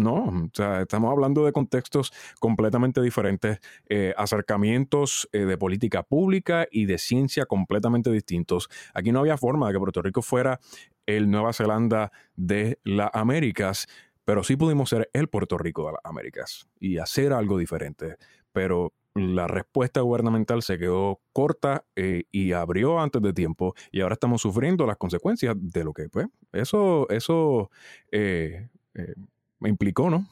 no, 0.00 0.14
o 0.24 0.50
sea, 0.52 0.82
estamos 0.82 1.10
hablando 1.10 1.44
de 1.44 1.52
contextos 1.52 2.12
completamente 2.38 3.00
diferentes, 3.00 3.60
eh, 3.88 4.14
acercamientos 4.16 5.28
eh, 5.32 5.40
de 5.40 5.58
política 5.58 6.02
pública 6.02 6.66
y 6.70 6.86
de 6.86 6.98
ciencia 6.98 7.46
completamente 7.46 8.10
distintos. 8.10 8.68
Aquí 8.94 9.12
no 9.12 9.20
había 9.20 9.36
forma 9.36 9.66
de 9.66 9.74
que 9.74 9.78
Puerto 9.78 10.02
Rico 10.02 10.22
fuera 10.22 10.60
el 11.06 11.30
Nueva 11.30 11.52
Zelanda 11.52 12.12
de 12.36 12.78
las 12.84 13.10
Américas, 13.12 13.86
pero 14.24 14.42
sí 14.44 14.56
pudimos 14.56 14.90
ser 14.90 15.10
el 15.12 15.28
Puerto 15.28 15.58
Rico 15.58 15.86
de 15.86 15.92
las 15.92 16.00
Américas 16.04 16.68
y 16.78 16.98
hacer 16.98 17.32
algo 17.32 17.58
diferente. 17.58 18.16
Pero 18.52 18.92
la 19.14 19.48
respuesta 19.48 20.00
gubernamental 20.00 20.62
se 20.62 20.78
quedó 20.78 21.20
corta 21.32 21.84
eh, 21.96 22.24
y 22.30 22.52
abrió 22.52 23.00
antes 23.00 23.20
de 23.22 23.32
tiempo 23.32 23.74
y 23.90 24.02
ahora 24.02 24.14
estamos 24.14 24.42
sufriendo 24.42 24.86
las 24.86 24.96
consecuencias 24.96 25.56
de 25.58 25.84
lo 25.84 25.92
que, 25.92 26.08
pues, 26.08 26.28
eso, 26.52 27.08
eso 27.10 27.70
me 29.60 29.68
implicó, 29.68 30.10
¿no? 30.10 30.26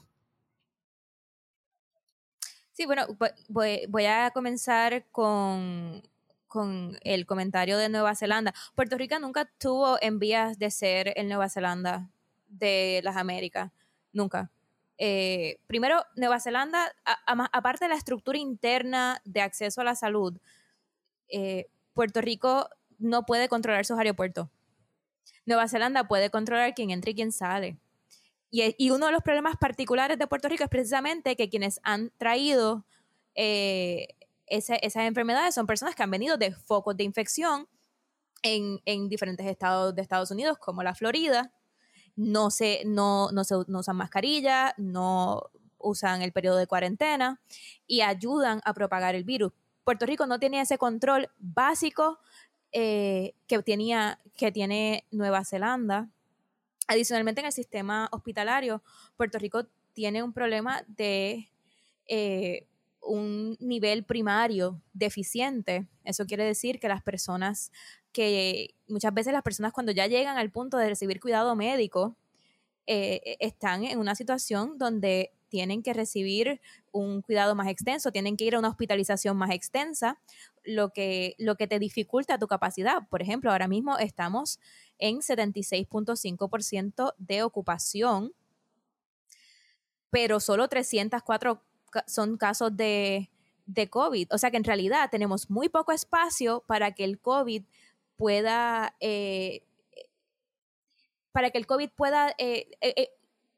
Sí, 2.73 2.87
bueno, 2.87 3.07
voy, 3.49 4.05
a 4.07 4.31
comenzar 4.31 5.07
con, 5.11 6.03
con, 6.47 6.97
el 7.03 7.27
comentario 7.27 7.77
de 7.77 7.89
Nueva 7.89 8.15
Zelanda. 8.15 8.55
Puerto 8.75 8.97
Rico 8.97 9.19
nunca 9.19 9.51
tuvo 9.59 9.99
en 10.01 10.19
vías 10.19 10.59
de 10.59 10.71
ser 10.71 11.13
el 11.17 11.29
Nueva 11.29 11.49
Zelanda 11.49 12.09
de 12.47 13.01
las 13.03 13.17
Américas, 13.17 13.73
nunca. 14.13 14.51
Eh, 14.97 15.61
primero, 15.67 16.05
Nueva 16.17 16.41
Zelanda, 16.41 16.93
aparte 17.53 17.85
de 17.85 17.89
la 17.91 17.97
estructura 17.97 18.39
interna 18.39 19.21
de 19.25 19.41
acceso 19.41 19.81
a 19.81 19.85
la 19.85 19.95
salud, 19.95 20.39
eh, 21.29 21.69
Puerto 21.95 22.21
Rico 22.21 22.69
no 22.99 23.27
puede 23.27 23.49
controlar 23.49 23.85
sus 23.85 23.99
aeropuertos. 23.99 24.49
Nueva 25.47 25.69
Zelanda 25.69 26.07
puede 26.07 26.31
controlar 26.31 26.75
quién 26.75 26.91
entra 26.91 27.11
y 27.11 27.15
quién 27.15 27.33
sale. 27.33 27.79
Y, 28.51 28.91
uno 28.91 29.07
de 29.07 29.13
los 29.13 29.23
problemas 29.23 29.57
particulares 29.57 30.19
de 30.19 30.27
Puerto 30.27 30.49
Rico 30.49 30.65
es 30.65 30.71
precisamente 30.71 31.37
que 31.37 31.51
quienes 31.51 31.81
han 31.83 32.11
traído 32.17 32.87
eh, 33.35 34.09
esas 34.47 35.05
enfermedades 35.05 35.55
son 35.55 35.67
personas 35.67 35.95
que 35.95 36.03
han 36.03 36.11
venido 36.11 36.39
de 36.39 36.53
focos 36.53 36.97
de 36.97 37.05
infección 37.05 37.69
en, 38.43 39.09
diferentes 39.09 39.47
estados 39.47 39.95
de 39.95 40.01
Estados 40.01 40.31
Unidos, 40.31 40.57
como 40.59 40.83
la 40.83 40.95
Florida. 40.95 41.53
No, 42.17 42.51
se, 42.51 42.83
no, 42.87 43.31
no, 43.33 43.43
usan 43.43 43.97
mascarilla, 43.97 44.75
no 44.79 45.51
usan 45.77 46.23
el 46.23 46.33
periodo 46.33 46.57
de 46.57 46.67
cuarentena 46.67 47.41
y 47.87 48.01
ayudan 48.01 48.61
a 48.65 48.73
propagar 48.73 49.15
el 49.15 49.25
virus. 49.25 49.53
Puerto 49.85 50.07
Rico 50.07 50.27
no 50.27 50.39
tiene 50.39 50.61
ese 50.61 50.79
control 50.79 51.31
básico 51.39 52.19
eh, 52.73 53.35
que, 53.47 53.63
tenía, 53.63 54.19
que 54.37 54.51
tiene 54.53 55.07
Nueva 55.11 55.45
Zelanda 55.45 56.09
Adicionalmente, 56.89 57.41
en 57.43 57.47
el 57.47 57.53
sistema 57.53 58.09
hospitalario, 58.13 58.83
Puerto 59.17 59.39
Rico 59.39 59.67
tiene 59.93 60.23
un 60.23 60.33
problema 60.33 60.83
de 60.89 61.51
eh, 62.07 62.67
un 63.03 63.57
nivel 63.61 64.05
primario 64.05 64.81
deficiente. 64.95 65.87
Eso 66.05 66.25
quiere 66.27 66.45
decir 66.45 66.81
que 66.81 66.89
las 66.89 67.03
personas 67.03 67.71
que 68.11 68.75
muchas 68.89 69.13
veces 69.13 69.35
las 69.35 69.43
personas 69.43 69.73
cuando 69.73 69.93
ya 69.93 70.07
llegan 70.07 70.39
al 70.39 70.51
punto 70.51 70.79
de 70.79 70.89
recibir 70.89 71.21
cuidado 71.21 71.55
médico 71.55 72.17
eh, 72.87 73.37
están 73.39 73.85
en 73.85 73.99
una 73.99 74.15
situación 74.15 74.79
donde 74.79 75.33
tienen 75.49 75.83
que 75.83 75.93
recibir 75.93 76.61
un 76.91 77.21
cuidado 77.21 77.55
más 77.55 77.69
extenso, 77.69 78.13
tienen 78.13 78.37
que 78.37 78.45
ir 78.45 78.55
a 78.55 78.59
una 78.59 78.69
hospitalización 78.69 79.37
más 79.37 79.51
extensa, 79.51 80.19
lo 80.69 80.91
que, 80.91 81.35
lo 81.39 81.57
que 81.57 81.67
te 81.67 81.79
dificulta 81.79 82.39
tu 82.39 82.47
capacidad. 82.47 83.09
Por 83.09 83.23
ejemplo, 83.23 83.51
ahora 83.51 83.67
mismo 83.69 83.99
estamos 83.99 84.61
en 84.99 85.19
76.5% 85.19 87.15
de 87.17 87.43
ocupación, 87.43 88.35
pero 90.11 90.41
solo 90.41 90.69
304 90.69 91.63
son 92.07 92.37
casos 92.37 92.77
de, 92.77 93.31
COVID. 93.91 94.29
O 94.33 94.39
sea 94.39 94.51
que 94.51 94.57
en 94.57 94.65
realidad 94.65 95.09
tenemos 95.11 95.51
muy 95.51 95.69
poco 95.69 95.93
espacio 95.93 96.65
para 96.67 96.93
que 96.93 97.05
el 97.05 97.19
COVID 97.19 97.65
pueda... 98.17 98.95
Eh, 99.01 99.63
para 101.33 101.51
que 101.51 101.59
el 101.59 101.67
COVID 101.67 101.91
pueda 101.91 102.35
eh, 102.39 102.71
eh, 102.81 103.11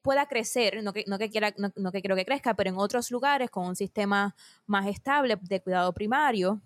pueda 0.03 0.27
crecer, 0.27 0.83
no 0.83 0.93
que, 0.93 1.05
no 1.07 1.19
que 1.19 1.31
quiera, 1.31 1.55
no, 1.57 1.93
que 1.93 2.01
quiero 2.01 2.17
que 2.17 2.25
crezca, 2.25 2.55
pero 2.55 2.71
en 2.71 2.79
otros 2.79 3.11
lugares 3.11 3.51
con 3.51 3.67
un 3.67 3.77
sistema 3.77 4.35
más 4.67 4.87
estable 4.87 5.39
de 5.41 5.61
cuidado 5.61 5.93
primario, 5.93 6.61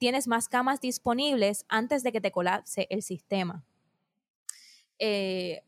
tienes 0.00 0.26
más 0.26 0.48
camas 0.48 0.80
disponibles 0.80 1.66
antes 1.68 2.02
de 2.02 2.10
que 2.10 2.22
te 2.22 2.32
colapse 2.32 2.86
el 2.88 3.02
sistema. 3.02 3.62
Eh, 4.98 5.62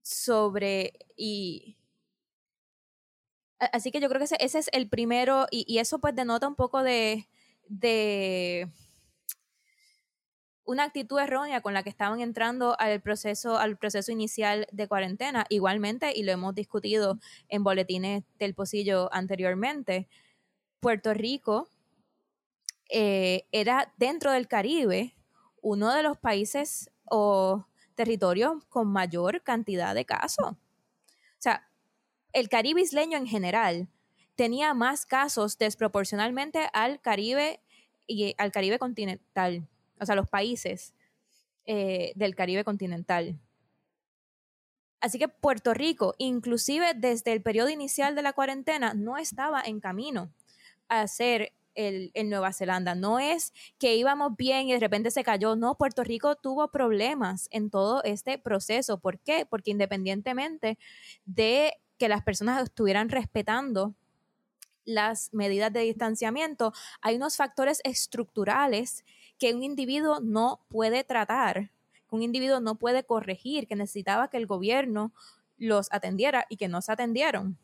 sobre 0.00 0.92
y 1.16 1.76
así 3.58 3.90
que 3.90 4.00
yo 4.00 4.08
creo 4.08 4.20
que 4.20 4.24
ese, 4.38 4.58
es 4.58 4.70
el 4.72 4.88
primero 4.88 5.46
y, 5.50 5.78
eso 5.78 5.98
pues 5.98 6.14
denota 6.14 6.46
un 6.46 6.54
poco 6.54 6.84
de, 6.84 7.28
de 7.68 8.68
una 10.64 10.84
actitud 10.84 11.18
errónea 11.18 11.60
con 11.60 11.74
la 11.74 11.82
que 11.82 11.90
estaban 11.90 12.20
entrando 12.20 12.76
al 12.78 13.00
proceso, 13.02 13.58
al 13.58 13.76
proceso 13.76 14.12
inicial 14.12 14.68
de 14.70 14.86
cuarentena. 14.86 15.46
Igualmente, 15.48 16.12
y 16.14 16.22
lo 16.22 16.30
hemos 16.30 16.54
discutido 16.54 17.18
en 17.48 17.64
boletines 17.64 18.22
del 18.38 18.54
pocillo 18.54 19.12
anteriormente, 19.12 20.08
Puerto 20.80 21.12
Rico 21.12 21.68
eh, 22.88 23.46
era 23.52 23.92
dentro 23.98 24.32
del 24.32 24.48
Caribe 24.48 25.14
uno 25.60 25.92
de 25.92 26.02
los 26.02 26.16
países 26.18 26.90
o 27.04 27.66
territorios 27.94 28.64
con 28.68 28.88
mayor 28.88 29.42
cantidad 29.42 29.94
de 29.94 30.04
casos. 30.04 30.52
O 30.52 31.40
sea, 31.40 31.68
el 32.32 32.48
Caribe 32.48 32.80
isleño 32.80 33.18
en 33.18 33.26
general 33.26 33.88
tenía 34.36 34.72
más 34.72 35.04
casos 35.04 35.58
desproporcionalmente 35.58 36.68
al 36.72 37.00
Caribe 37.00 37.60
y 38.06 38.34
al 38.38 38.52
Caribe 38.52 38.78
continental, 38.78 39.66
o 40.00 40.06
sea, 40.06 40.14
los 40.14 40.28
países 40.28 40.94
eh, 41.66 42.12
del 42.14 42.34
Caribe 42.34 42.64
continental. 42.64 43.38
Así 45.00 45.18
que 45.18 45.28
Puerto 45.28 45.74
Rico, 45.74 46.14
inclusive 46.18 46.94
desde 46.94 47.32
el 47.32 47.42
periodo 47.42 47.68
inicial 47.68 48.14
de 48.14 48.22
la 48.22 48.32
cuarentena, 48.32 48.94
no 48.94 49.16
estaba 49.16 49.60
en 49.60 49.80
camino 49.80 50.32
a 50.88 51.06
ser 51.06 51.52
el, 51.78 52.12
Nueva 52.28 52.52
Zelanda. 52.52 52.94
No 52.94 53.18
es 53.18 53.52
que 53.78 53.96
íbamos 53.96 54.36
bien 54.36 54.68
y 54.68 54.72
de 54.72 54.80
repente 54.80 55.10
se 55.10 55.24
cayó. 55.24 55.56
No, 55.56 55.76
Puerto 55.76 56.04
Rico 56.04 56.36
tuvo 56.36 56.68
problemas 56.68 57.48
en 57.50 57.70
todo 57.70 58.02
este 58.02 58.38
proceso. 58.38 58.98
¿Por 58.98 59.18
qué? 59.18 59.46
Porque 59.46 59.70
independientemente 59.70 60.78
de 61.24 61.72
que 61.96 62.08
las 62.08 62.22
personas 62.22 62.62
estuvieran 62.62 63.08
respetando 63.08 63.94
las 64.84 65.32
medidas 65.32 65.72
de 65.72 65.80
distanciamiento, 65.80 66.72
hay 67.00 67.16
unos 67.16 67.36
factores 67.36 67.80
estructurales 67.84 69.04
que 69.38 69.54
un 69.54 69.62
individuo 69.62 70.20
no 70.20 70.60
puede 70.68 71.04
tratar 71.04 71.70
que 72.08 72.16
un 72.16 72.22
individuo 72.22 72.60
no 72.60 72.76
puede 72.76 73.04
corregir, 73.04 73.66
que 73.66 73.76
necesitaba 73.76 74.28
que 74.28 74.38
el 74.38 74.46
gobierno 74.46 75.12
los 75.58 75.92
atendiera 75.92 76.46
y 76.48 76.56
que 76.56 76.68
no 76.68 76.80
se 76.80 76.92
atendieron. 76.92 77.58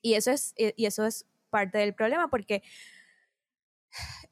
Y 0.00 0.14
eso 0.14 0.30
es, 0.30 0.54
y 0.56 0.86
eso 0.86 1.04
es 1.04 1.26
parte 1.50 1.78
del 1.78 1.94
problema, 1.94 2.28
porque 2.28 2.62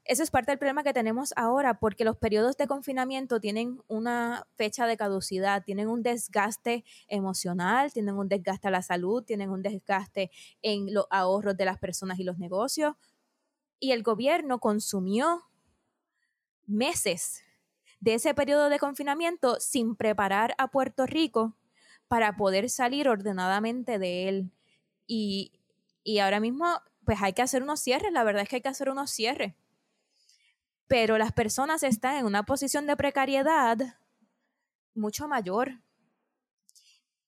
eso 0.03 0.21
es 0.21 0.29
parte 0.29 0.51
del 0.51 0.59
problema 0.59 0.83
que 0.83 0.93
tenemos 0.93 1.33
ahora, 1.35 1.79
porque 1.79 2.05
los 2.05 2.17
periodos 2.17 2.57
de 2.57 2.67
confinamiento 2.67 3.39
tienen 3.39 3.81
una 3.87 4.47
fecha 4.55 4.85
de 4.85 4.97
caducidad, 4.97 5.63
tienen 5.63 5.87
un 5.87 6.03
desgaste 6.03 6.83
emocional, 7.07 7.91
tienen 7.91 8.15
un 8.15 8.29
desgaste 8.29 8.67
a 8.67 8.71
la 8.71 8.81
salud, 8.81 9.23
tienen 9.23 9.49
un 9.49 9.63
desgaste 9.63 10.29
en 10.61 10.93
los 10.93 11.07
ahorros 11.09 11.57
de 11.57 11.65
las 11.65 11.79
personas 11.79 12.19
y 12.19 12.23
los 12.23 12.37
negocios. 12.37 12.95
Y 13.79 13.91
el 13.91 14.03
gobierno 14.03 14.59
consumió 14.59 15.43
meses 16.67 17.41
de 17.99 18.15
ese 18.15 18.33
periodo 18.33 18.69
de 18.69 18.79
confinamiento 18.79 19.59
sin 19.59 19.95
preparar 19.95 20.53
a 20.57 20.69
Puerto 20.69 21.05
Rico 21.05 21.55
para 22.07 22.35
poder 22.35 22.69
salir 22.69 23.09
ordenadamente 23.09 23.97
de 23.97 24.29
él. 24.29 24.51
Y, 25.07 25.51
ahora 26.21 26.39
mismo, 26.39 26.67
pues 27.05 27.21
hay 27.21 27.33
que 27.33 27.41
hacer 27.41 27.63
unos 27.63 27.79
cierres, 27.79 28.11
la 28.11 28.23
verdad 28.23 28.43
es 28.43 28.49
que 28.49 28.57
hay 28.57 28.61
que 28.61 28.69
hacer 28.69 28.89
unos 28.89 29.11
cierres. 29.11 29.53
Pero 30.87 31.17
las 31.17 31.31
personas 31.31 31.83
están 31.83 32.17
en 32.17 32.25
una 32.25 32.43
posición 32.43 32.85
de 32.87 32.97
precariedad 32.97 33.77
mucho 34.93 35.27
mayor. 35.27 35.79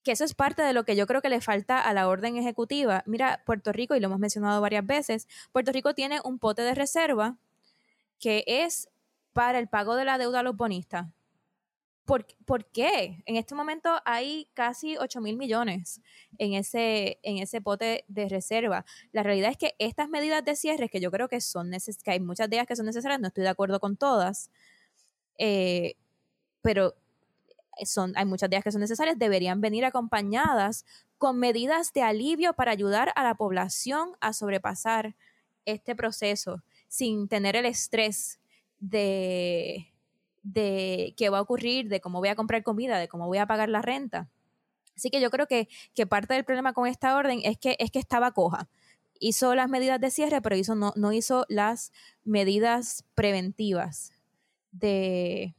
Que 0.04 0.14
eso 0.14 0.24
es 0.24 0.34
parte 0.34 0.62
de 0.62 0.74
lo 0.74 0.86
que 0.86 0.96
yo 0.96 1.06
creo 1.06 1.22
que 1.22 1.30
le 1.30 1.42
falta 1.42 1.80
a 1.82 1.94
la 1.94 2.08
orden 2.08 2.38
ejecutiva. 2.38 3.04
Mira, 3.06 3.44
Puerto 3.46 3.74
Rico, 3.74 3.96
y 3.96 4.00
lo 4.00 4.08
hemos 4.08 4.20
mencionado 4.20 4.62
varias 4.62 4.86
veces, 4.86 5.28
Puerto 5.52 5.72
Rico 5.72 5.94
tiene 5.94 6.22
un 6.24 6.40
pote 6.40 6.62
de 6.62 6.76
reserva 6.76 7.38
que 8.20 8.44
es 8.48 8.90
para 9.34 9.60
el 9.60 9.68
pago 9.68 9.96
de 9.96 10.06
la 10.06 10.18
deuda 10.18 10.40
a 10.40 10.44
los 10.44 10.56
bonistas. 10.56 11.08
¿Por, 12.08 12.66
qué? 12.72 13.22
En 13.26 13.36
este 13.36 13.54
momento 13.54 13.90
hay 14.06 14.48
casi 14.54 14.96
8 14.96 15.20
mil 15.20 15.36
millones 15.36 16.00
en 16.38 16.54
ese, 16.54 17.20
en 17.22 17.40
ese 17.40 17.60
pote 17.60 18.06
de 18.08 18.30
reserva. 18.30 18.86
La 19.12 19.24
realidad 19.24 19.52
es 19.52 19.58
que 19.58 19.76
estas 19.78 20.08
medidas 20.08 20.46
de 20.46 20.56
cierre, 20.56 20.88
que 20.88 21.02
yo 21.02 21.12
creo 21.12 21.28
que 21.28 21.42
son 21.42 21.70
necesarias, 21.70 22.02
que 22.02 22.12
hay 22.12 22.22
muchas 22.22 22.50
de 22.50 22.56
ellas 22.56 22.68
que 22.68 22.78
son 22.78 22.86
necesarias, 22.86 23.20
no 23.20 23.28
estoy 23.28 23.44
de 23.44 23.50
acuerdo 23.50 23.82
con 23.82 23.98
todas, 23.98 24.50
eh, 25.38 25.96
pero 26.62 26.96
son, 27.84 28.14
hay 28.16 28.24
muchas 28.24 28.50
de 28.50 28.56
ellas 28.56 28.64
que 28.64 28.72
son 28.72 28.80
necesarias, 28.80 29.20
deberían 29.20 29.60
venir 29.60 29.84
acompañadas 29.84 30.86
con 31.18 31.38
medidas 31.38 31.92
de 31.92 32.04
alivio 32.04 32.54
para 32.54 32.72
ayudar 32.72 33.12
a 33.18 33.24
la 33.24 33.36
población 33.36 34.16
a 34.22 34.32
sobrepasar 34.32 35.18
este 35.66 35.94
proceso 35.94 36.64
sin 36.88 37.28
tener 37.28 37.58
el 37.58 37.66
estrés 37.66 38.40
de, 38.80 39.92
de 40.54 41.14
qué 41.18 41.30
va 41.30 41.40
a 41.40 41.42
ocurrir, 41.42 41.90
de 41.90 42.00
cómo 42.00 42.20
voy 42.20 42.30
a 42.30 42.36
comprar 42.36 42.64
comida, 42.64 43.00
de 43.00 43.10
cómo 43.10 43.28
voy 43.28 43.38
a 43.38 43.48
pagar 43.48 43.68
la 43.70 43.82
renta. 43.82 44.30
Así 44.96 45.10
que 45.10 45.20
yo 45.20 45.30
creo 45.30 45.48
que, 45.48 45.68
que 45.94 46.08
parte 46.08 46.34
del 46.34 46.46
problema 46.46 46.74
con 46.74 46.88
esta 46.88 47.16
orden 47.18 47.42
es 47.44 47.58
que, 47.58 47.76
es 47.80 47.92
que 47.92 48.00
estaba 48.00 48.32
coja. 48.32 48.70
Hizo 49.20 49.56
las 49.56 49.70
medidas 49.70 50.00
de 50.00 50.10
cierre, 50.10 50.42
pero 50.42 50.56
hizo, 50.56 50.76
no, 50.76 50.94
no 50.96 51.12
hizo 51.12 51.46
las 51.50 51.92
medidas 52.24 53.04
preventivas 53.14 54.14
de, 54.72 55.54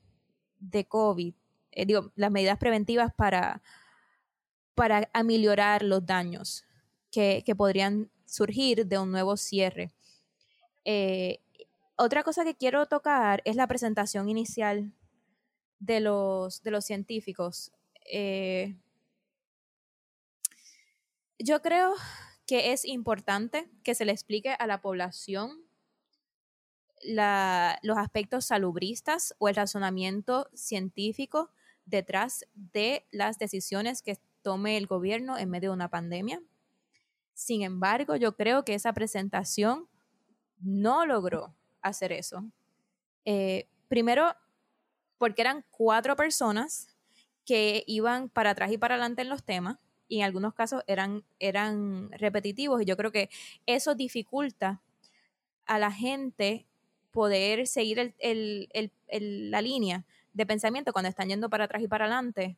de 0.58 0.86
COVID. 0.86 1.34
Eh, 1.72 1.86
digo, 1.86 2.10
las 2.16 2.30
medidas 2.30 2.56
preventivas 2.58 3.12
para, 3.14 3.62
para 4.74 5.10
amiliorar 5.12 5.82
los 5.82 6.06
daños 6.06 6.64
que, 7.10 7.42
que 7.44 7.54
podrían 7.54 8.10
surgir 8.24 8.86
de 8.86 8.98
un 8.98 9.12
nuevo 9.12 9.36
cierre. 9.36 9.92
Eh, 10.84 11.40
otra 11.98 12.22
cosa 12.22 12.44
que 12.44 12.54
quiero 12.54 12.86
tocar 12.86 13.42
es 13.44 13.56
la 13.56 13.66
presentación 13.66 14.28
inicial 14.28 14.92
de 15.80 16.00
los, 16.00 16.62
de 16.62 16.70
los 16.70 16.84
científicos. 16.84 17.72
Eh, 18.10 18.76
yo 21.38 21.60
creo 21.60 21.94
que 22.46 22.72
es 22.72 22.84
importante 22.84 23.68
que 23.82 23.96
se 23.96 24.04
le 24.04 24.12
explique 24.12 24.54
a 24.58 24.66
la 24.66 24.80
población 24.80 25.64
los 27.82 27.98
aspectos 27.98 28.46
salubristas 28.46 29.34
o 29.38 29.48
el 29.48 29.54
razonamiento 29.54 30.48
científico 30.54 31.50
detrás 31.84 32.44
de 32.54 33.06
las 33.10 33.38
decisiones 33.38 34.02
que 34.02 34.18
tome 34.42 34.76
el 34.76 34.86
gobierno 34.86 35.36
en 35.36 35.50
medio 35.50 35.70
de 35.70 35.74
una 35.74 35.90
pandemia. 35.90 36.40
Sin 37.34 37.62
embargo, 37.62 38.16
yo 38.16 38.36
creo 38.36 38.64
que 38.64 38.74
esa 38.74 38.92
presentación 38.92 39.88
no 40.60 41.06
logró 41.06 41.54
hacer 41.88 42.12
eso. 42.12 42.44
Eh, 43.24 43.66
primero, 43.88 44.34
porque 45.18 45.42
eran 45.42 45.64
cuatro 45.70 46.16
personas 46.16 46.88
que 47.44 47.84
iban 47.86 48.28
para 48.28 48.50
atrás 48.50 48.70
y 48.72 48.78
para 48.78 48.94
adelante 48.94 49.22
en 49.22 49.28
los 49.28 49.42
temas 49.42 49.78
y 50.06 50.18
en 50.18 50.24
algunos 50.24 50.54
casos 50.54 50.82
eran, 50.86 51.24
eran 51.38 52.10
repetitivos 52.12 52.82
y 52.82 52.84
yo 52.84 52.96
creo 52.96 53.12
que 53.12 53.28
eso 53.66 53.94
dificulta 53.94 54.80
a 55.66 55.78
la 55.78 55.92
gente 55.92 56.66
poder 57.10 57.66
seguir 57.66 58.14
la 58.20 59.62
línea 59.62 60.04
de 60.32 60.46
pensamiento 60.46 60.92
cuando 60.92 61.08
están 61.08 61.28
yendo 61.28 61.50
para 61.50 61.64
atrás 61.64 61.82
y 61.82 61.88
para 61.88 62.06
adelante. 62.06 62.56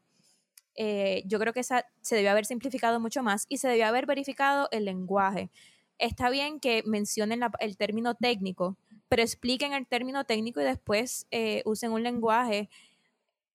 Eh, 0.77 1.23
yo 1.27 1.38
creo 1.38 1.53
que 1.53 1.61
esa 1.61 1.87
se 2.01 2.16
debió 2.16 2.31
haber 2.31 2.47
simplificado 2.47 3.01
mucho 3.01 3.23
más 3.23 3.47
y 3.49 3.59
se 3.59 3.69
debió 3.69 3.87
haber 3.87 4.07
verificado 4.07 4.69
el 4.71 4.85
lenguaje. 4.85 5.51
Está 5.99 6.31
bien 6.31 6.61
que 6.61 6.83
mencionen 6.87 7.43
el 7.59 7.77
término 7.77 8.14
técnico, 8.14 8.77
pero 9.11 9.23
expliquen 9.23 9.73
el 9.73 9.88
término 9.88 10.25
técnico 10.25 10.61
y 10.61 10.64
después 10.64 11.27
eh, 11.33 11.62
usen 11.64 11.90
un 11.90 12.05
lenguaje 12.05 12.70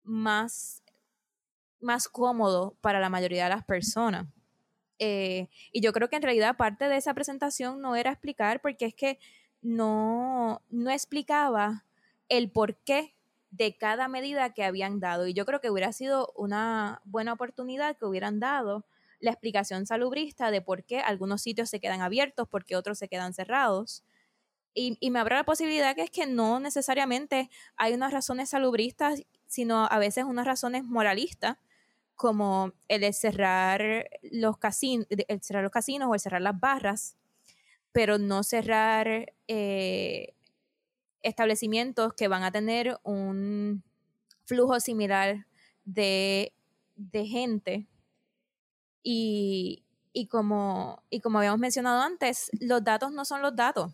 más, 0.04 0.84
más 1.80 2.10
cómodo 2.10 2.76
para 2.82 3.00
la 3.00 3.10
mayoría 3.10 3.46
de 3.46 3.52
las 3.52 3.64
personas. 3.64 4.28
Eh, 5.00 5.48
y 5.72 5.80
yo 5.80 5.94
creo 5.94 6.10
que 6.10 6.18
en 6.18 6.24
realidad 6.24 6.58
parte 6.58 6.90
de 6.90 6.98
esa 6.98 7.14
presentación 7.14 7.82
no 7.82 7.96
era 7.96 8.12
explicar 8.12 8.62
porque 8.62 8.86
es 8.86 8.94
que 8.94 9.18
no, 9.62 10.62
no 10.70 10.92
explicaba 10.92 11.86
el 12.28 12.52
porqué 12.52 13.16
de 13.50 13.78
cada 13.78 14.10
medida 14.10 14.54
que 14.54 14.66
habían 14.66 15.00
dado. 15.00 15.26
Y 15.26 15.34
yo 15.34 15.46
creo 15.46 15.62
que 15.62 15.70
hubiera 15.70 15.94
sido 15.94 16.34
una 16.36 17.00
buena 17.06 17.32
oportunidad 17.32 17.96
que 17.96 18.06
hubieran 18.06 18.42
dado 18.42 18.84
la 19.22 19.32
explicación 19.32 19.86
salubrista 19.86 20.52
de 20.52 20.62
por 20.62 20.84
qué 20.84 21.00
algunos 21.00 21.42
sitios 21.42 21.70
se 21.70 21.80
quedan 21.80 22.02
abiertos, 22.02 22.46
por 22.50 22.66
qué 22.66 22.76
otros 22.76 23.00
se 23.00 23.08
quedan 23.08 23.34
cerrados. 23.34 24.04
Y, 24.78 25.10
me 25.10 25.20
abre 25.20 25.36
la 25.36 25.46
posibilidad 25.46 25.96
que 25.96 26.02
es 26.02 26.12
que 26.12 26.28
no 26.28 26.60
necesariamente 26.60 27.50
hay 27.78 27.94
unas 27.94 28.12
razones 28.12 28.50
salubristas, 28.50 29.24
sino 29.48 29.86
a 29.86 29.98
veces 30.00 30.26
unas 30.26 30.46
razones 30.46 30.84
moralistas, 30.84 31.58
como 32.16 32.74
el 32.90 33.14
cerrar 33.14 34.10
los, 34.22 34.58
casinos, 34.58 35.08
el 35.10 35.42
cerrar 35.42 35.64
los 35.64 35.72
casinos 35.72 36.10
o 36.10 36.14
el 36.14 36.20
cerrar 36.20 36.42
las 36.42 36.60
barras, 36.60 37.16
pero 37.94 38.18
no 38.18 38.44
cerrar 38.44 39.34
eh, 39.48 40.34
establecimientos 41.22 42.14
que 42.14 42.28
van 42.28 42.44
a 42.44 42.52
tener 42.52 43.00
un 43.04 43.82
flujo 44.44 44.82
similar 44.82 45.48
de, 45.86 46.52
gente. 47.14 47.88
Y, 49.04 49.86
y, 50.12 50.28
como, 50.28 51.02
y 51.10 51.22
como 51.22 51.38
habíamos 51.38 51.60
mencionado 51.60 52.02
antes, 52.02 52.52
los 52.60 52.84
datos 52.84 53.14
no 53.14 53.24
son 53.24 53.42
los 53.42 53.56
datos 53.56 53.94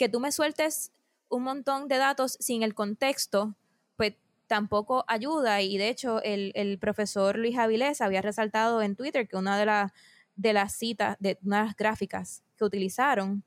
que 0.00 0.08
tú 0.08 0.18
me 0.18 0.32
sueltes 0.32 0.92
un 1.28 1.42
montón 1.42 1.86
de 1.86 1.98
datos 1.98 2.38
sin 2.40 2.62
el 2.62 2.74
contexto, 2.74 3.54
pues 3.96 4.14
tampoco 4.46 5.04
ayuda. 5.06 5.60
Y 5.60 5.76
de 5.76 5.90
hecho, 5.90 6.22
el, 6.22 6.78
profesor 6.80 7.36
Luis 7.36 7.58
Avilés 7.58 8.00
había 8.00 8.22
resaltado 8.22 8.80
en 8.80 8.96
Twitter 8.96 9.28
que 9.28 9.36
una 9.36 9.58
de, 9.58 9.90
de 10.36 10.52
las 10.54 10.72
citas, 10.72 11.18
de 11.20 11.38
unas 11.44 11.76
gráficas 11.76 12.42
que 12.56 12.64
utilizaron, 12.64 13.44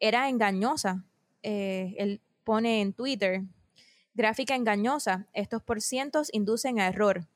era 0.00 0.30
engañosa. 0.30 1.04
Eh, 1.42 2.20
pone 2.42 2.80
en 2.80 2.94
Twitter, 2.94 3.42
gráfica 4.14 4.54
engañosa, 4.54 5.26
estos 5.34 5.62
porcientos 5.62 6.30
inducen 6.32 6.80
a 6.80 6.86
error. 6.86 7.28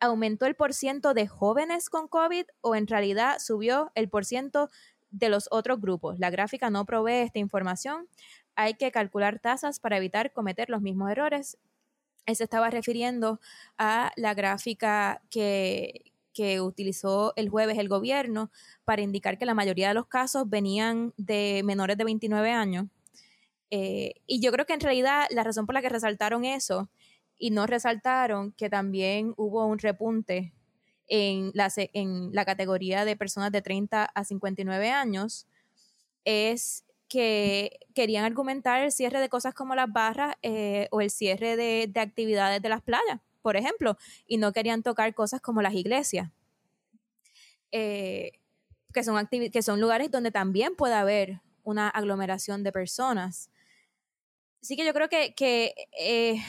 ¿Aumentó 0.00 0.44
el 0.44 0.54
porciento 0.54 1.14
de 1.14 1.26
jóvenes 1.26 1.88
con 1.88 2.08
COVID 2.08 2.44
o 2.60 2.74
en 2.74 2.86
realidad 2.86 3.38
subió 3.38 3.90
el 3.94 4.10
porciento 4.10 4.68
de 5.10 5.28
los 5.28 5.48
otros 5.50 5.80
grupos? 5.80 6.18
La 6.18 6.30
gráfica 6.30 6.70
no 6.70 6.84
provee 6.84 7.22
esta 7.22 7.38
información. 7.38 8.08
Hay 8.54 8.74
que 8.74 8.90
calcular 8.90 9.38
tasas 9.38 9.80
para 9.80 9.96
evitar 9.96 10.32
cometer 10.32 10.70
los 10.70 10.82
mismos 10.82 11.10
errores. 11.10 11.58
Él 12.26 12.36
se 12.36 12.44
estaba 12.44 12.70
refiriendo 12.70 13.40
a 13.78 14.12
la 14.16 14.34
gráfica 14.34 15.22
que, 15.30 16.12
que 16.32 16.60
utilizó 16.60 17.32
el 17.36 17.48
jueves 17.48 17.78
el 17.78 17.88
gobierno 17.88 18.50
para 18.84 19.02
indicar 19.02 19.38
que 19.38 19.46
la 19.46 19.54
mayoría 19.54 19.88
de 19.88 19.94
los 19.94 20.06
casos 20.06 20.48
venían 20.48 21.12
de 21.16 21.62
menores 21.64 21.96
de 21.96 22.04
29 22.04 22.52
años. 22.52 22.86
Eh, 23.70 24.14
y 24.26 24.40
yo 24.40 24.52
creo 24.52 24.64
que 24.64 24.74
en 24.74 24.80
realidad 24.80 25.26
la 25.30 25.44
razón 25.44 25.66
por 25.66 25.74
la 25.74 25.82
que 25.82 25.88
resaltaron 25.88 26.44
eso 26.44 26.88
y 27.38 27.50
no 27.50 27.66
resaltaron 27.66 28.52
que 28.52 28.70
también 28.70 29.34
hubo 29.36 29.66
un 29.66 29.78
repunte 29.78 30.52
en 31.08 31.50
la, 31.54 31.72
en 31.76 32.30
la 32.32 32.44
categoría 32.44 33.04
de 33.04 33.16
personas 33.16 33.50
de 33.52 33.62
30 33.62 34.04
a 34.04 34.24
59 34.24 34.90
años 34.90 35.46
es 36.24 36.84
que 37.08 37.80
querían 37.94 38.24
argumentar 38.24 38.82
el 38.82 38.92
cierre 38.92 39.20
de 39.20 39.28
cosas 39.28 39.54
como 39.54 39.74
las 39.74 39.90
barras 39.90 40.36
eh, 40.42 40.88
o 40.90 41.00
el 41.00 41.10
cierre 41.10 41.56
de, 41.56 41.90
actividades 41.98 42.60
de 42.60 42.68
las 42.68 42.82
playas, 42.82 43.20
por 43.42 43.56
ejemplo, 43.56 43.96
y 44.26 44.36
no 44.36 44.52
querían 44.52 44.82
tocar 44.82 45.14
cosas 45.14 45.40
como 45.40 45.62
las 45.62 45.74
iglesias, 45.74 46.30
eh, 47.72 48.32
que, 48.92 49.02
son 49.02 49.26
que 49.26 49.62
son 49.62 49.80
lugares 49.80 50.10
donde 50.10 50.30
también 50.30 50.76
puede 50.76 50.94
haber 50.94 51.40
una 51.64 51.88
aglomeración 51.88 52.62
de 52.62 52.72
personas. 52.72 53.50
Así 54.62 54.76
que 54.76 54.84
yo 54.84 54.92
creo 54.92 55.08
que, 55.08 55.74
eh, 55.98 56.42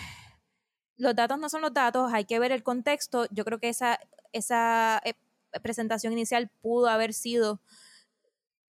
los 0.99 1.15
datos 1.15 1.39
no 1.39 1.49
son 1.49 1.61
los 1.61 1.73
datos, 1.73 2.11
hay 2.13 2.25
que 2.25 2.39
ver 2.39 2.51
el 2.51 2.61
contexto. 2.61 3.25
Yo 3.31 3.45
creo 3.45 3.59
que 3.59 3.69
esa, 3.69 3.99
esa 4.33 5.01
presentación 5.63 6.13
inicial 6.13 6.51
pudo 6.61 6.87
haber 6.87 7.13
sido 7.13 7.61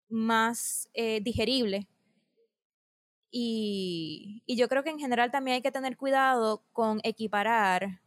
más 0.09 0.89
eh, 0.95 1.21
digerible. 1.21 1.89
Y, 3.33 4.43
y, 4.47 4.57
yo 4.57 4.69
creo 4.69 4.85
que 4.85 4.91
en 4.91 4.99
general 4.99 5.31
también 5.31 5.57
hay 5.57 5.63
que 5.63 5.73
tener 5.73 5.97
cuidado 5.97 6.63
con 6.73 7.01
equiparar 7.03 8.01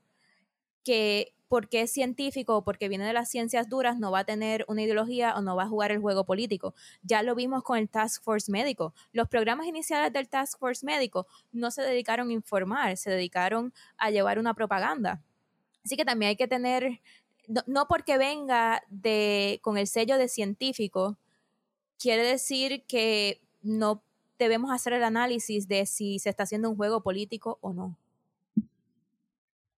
que 0.84 1.35
porque 1.48 1.82
es 1.82 1.92
científico 1.92 2.58
o 2.58 2.64
porque 2.64 2.90
viene 2.90 3.06
de 3.06 3.14
las 3.14 3.30
ciencias 3.30 3.70
duras 3.70 4.00
no 4.00 4.12
va 4.12 4.20
a 4.20 4.24
tener 4.26 4.66
una 4.68 4.82
ideología 4.82 5.36
o 5.36 5.42
no 5.42 5.56
va 5.56 5.64
a 5.64 5.68
jugar 5.68 5.92
el 5.92 6.00
juego 6.00 6.26
político. 6.26 6.74
Ya 7.04 7.24
lo 7.24 7.36
vimos 7.36 7.64
con 7.64 7.78
el 7.78 7.90
Task 7.90 8.24
Force 8.24 8.52
médico. 8.52 8.94
Los 9.12 9.28
programas 9.28 9.68
iniciales 9.68 10.12
del 10.12 10.28
Task 10.28 10.60
Force 10.60 10.86
médico 10.86 11.28
no 11.52 11.72
se 11.72 11.82
dedicaron 11.82 12.30
a 12.30 12.34
informar, 12.34 12.98
se 12.98 13.12
dedicaron 13.12 13.74
a 13.98 14.10
llevar 14.10 14.40
una 14.40 14.54
propaganda. 14.54 15.22
Así 15.84 15.96
que 15.96 16.06
también 16.06 16.30
hay 16.30 16.36
que 16.36 16.48
tener, 16.48 17.02
no, 17.68 17.88
porque 17.88 18.18
venga 18.18 18.84
con 19.62 19.78
el 19.78 19.88
sello 19.88 20.18
de 20.18 20.28
científico, 20.28 21.18
quiere 22.00 22.24
decir 22.24 22.84
que 22.88 23.40
no 23.62 24.02
debemos 24.40 24.72
hacer 24.72 24.94
el 24.94 25.04
análisis 25.04 25.68
de 25.68 25.86
si 25.86 26.20
se 26.20 26.30
está 26.30 26.44
haciendo 26.44 26.70
un 26.70 26.76
juego 26.76 27.02
político 27.02 27.60
o 27.62 27.74
no. 27.74 27.98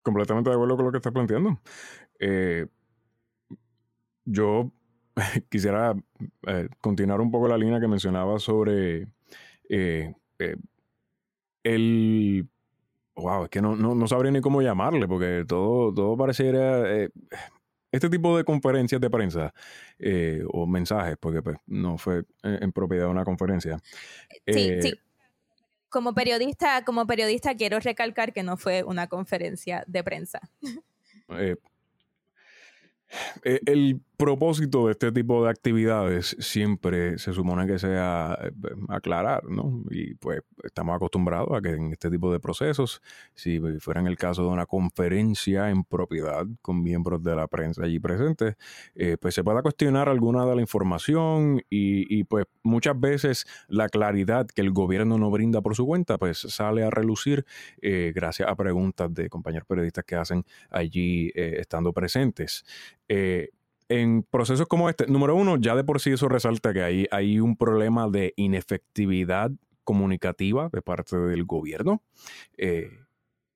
Completamente 0.08 0.50
de 0.50 0.56
acuerdo 0.56 0.78
con 0.78 0.86
lo 0.86 0.92
que 0.94 1.00
estás 1.00 1.12
planteando. 1.12 1.60
Eh, 2.18 2.66
yo 4.24 4.72
quisiera 5.50 5.94
eh, 6.48 6.70
continuar 6.80 7.20
un 7.20 7.30
poco 7.30 7.50
la 7.50 7.58
línea 7.58 7.82
que 7.82 7.90
mencionaba 7.90 8.40
sobre 8.40 9.08
eh, 9.68 10.14
el... 11.62 12.48
Wow, 13.18 13.44
es 13.44 13.50
que 13.50 13.62
no, 13.62 13.76
no, 13.76 13.96
no, 13.96 14.08
sabría 14.08 14.32
ni 14.32 14.40
cómo 14.40 14.62
llamarle, 14.62 15.10
porque 15.10 15.44
todo, 15.46 15.94
todo 15.94 16.16
pareciera 16.16 17.10
este 17.92 18.10
tipo 18.10 18.38
de 18.38 18.46
conferencias 18.46 19.02
de 19.02 19.10
prensa 19.10 19.54
eh, 20.00 20.42
o 20.48 20.66
mensajes, 20.68 21.18
porque 21.20 21.42
pues, 21.42 21.58
no 21.66 21.98
fue 21.98 22.24
en, 22.44 22.72
propiedad 22.72 23.08
de 23.08 23.12
una 23.12 23.26
conferencia. 23.26 23.78
Sí, 24.46 24.70
eh, 24.70 24.82
sí. 24.82 24.94
Como 25.90 26.14
periodista, 26.14 26.84
como 26.84 27.08
periodista 27.08 27.56
quiero 27.56 27.80
recalcar 27.80 28.34
que 28.34 28.44
no 28.44 28.58
fue 28.58 28.84
una 28.84 29.08
conferencia 29.08 29.84
de 29.88 30.04
prensa. 30.04 30.42
Eh, 31.30 31.58
el 33.44 34.02
propósito 34.18 34.88
de 34.88 34.94
este 34.94 35.12
tipo 35.12 35.44
de 35.44 35.52
actividades 35.52 36.36
siempre 36.40 37.20
se 37.20 37.34
supone 37.34 37.68
que 37.68 37.78
sea 37.78 38.38
eh, 38.42 38.52
aclarar, 38.90 39.46
¿no? 39.46 39.84
Y 39.92 40.16
pues 40.16 40.42
estamos 40.64 40.96
acostumbrados 40.96 41.56
a 41.56 41.62
que 41.62 41.70
en 41.70 41.92
este 41.92 42.10
tipo 42.10 42.34
de 42.34 42.40
procesos, 42.40 43.04
si 43.36 43.60
fuera 43.80 44.02
en 44.02 44.08
el 44.08 44.18
caso 44.18 44.42
de 44.42 44.50
una 44.50 44.66
conferencia 44.66 45.70
en 45.70 45.84
propiedad 45.84 46.46
con 46.64 46.82
miembros 46.82 47.22
de 47.22 47.36
la 47.36 47.48
prensa 47.48 47.84
allí 47.84 48.00
presentes, 48.00 48.56
eh, 48.96 49.18
pues 49.22 49.36
se 49.36 49.44
pueda 49.44 49.62
cuestionar 49.62 50.10
alguna 50.10 50.46
de 50.48 50.56
la 50.56 50.62
información 50.62 51.62
y, 51.70 52.24
pues 52.24 52.46
muchas 52.64 53.00
veces 53.00 53.46
la 53.68 53.88
claridad 53.88 54.48
que 54.48 54.62
el 54.62 54.72
gobierno 54.72 55.18
no 55.20 55.30
brinda 55.30 55.62
por 55.62 55.76
su 55.76 55.86
cuenta, 55.86 56.18
pues 56.18 56.40
sale 56.40 56.84
a 56.84 56.90
relucir 56.90 57.46
gracias 57.82 58.50
a 58.50 58.56
preguntas 58.56 59.14
de 59.14 59.30
compañeros 59.30 59.68
periodistas 59.68 60.04
que 60.04 60.16
hacen 60.16 60.44
allí 60.72 61.32
estando 61.36 61.94
presentes. 61.94 62.66
Eh, 63.10 63.50
en 63.90 64.24
procesos 64.24 64.68
como 64.68 64.90
este, 64.90 65.08
número 65.08 65.36
uno, 65.36 65.58
ya 65.58 65.76
de 65.76 65.84
por 65.84 66.02
sí 66.02 66.12
eso 66.12 66.28
resalta 66.28 66.74
que 66.74 66.84
hay, 66.84 67.08
hay 67.12 67.40
un 67.40 67.56
problema 67.56 68.10
de 68.10 68.34
inefectividad 68.36 69.52
comunicativa 69.84 70.70
de 70.72 70.82
parte 70.82 71.18
del 71.18 71.46
gobierno, 71.46 72.04
eh, 72.58 72.92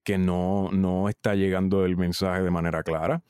que 0.04 0.18
no, 0.18 0.70
no 0.72 1.10
está 1.10 1.36
llegando 1.36 1.86
el 1.86 1.98
mensaje 1.98 2.44
de 2.44 2.52
manera 2.52 2.84
clara. 2.84 3.22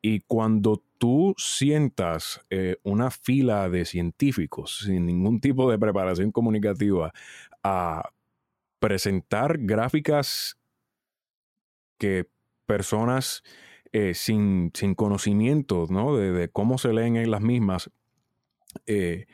Y 0.00 0.20
cuando 0.20 0.82
tú 0.98 1.34
sientas 1.36 2.40
eh, 2.50 2.76
una 2.82 3.10
fila 3.10 3.68
de 3.68 3.84
científicos 3.84 4.78
sin 4.84 5.06
ningún 5.06 5.40
tipo 5.40 5.70
de 5.70 5.78
preparación 5.78 6.30
comunicativa 6.30 7.12
a 7.62 8.10
presentar 8.78 9.58
gráficas 9.58 10.56
que 11.98 12.28
personas 12.66 13.42
eh, 13.96 14.12
sin, 14.12 14.72
sin, 14.74 14.96
conocimiento 14.96 15.86
¿no? 15.88 16.16
de, 16.16 16.48
cómo 16.48 16.78
se 16.78 16.92
leen 16.92 17.14
en 17.14 17.30
las 17.30 17.42
mismas, 17.42 17.92
eh, 18.86 19.26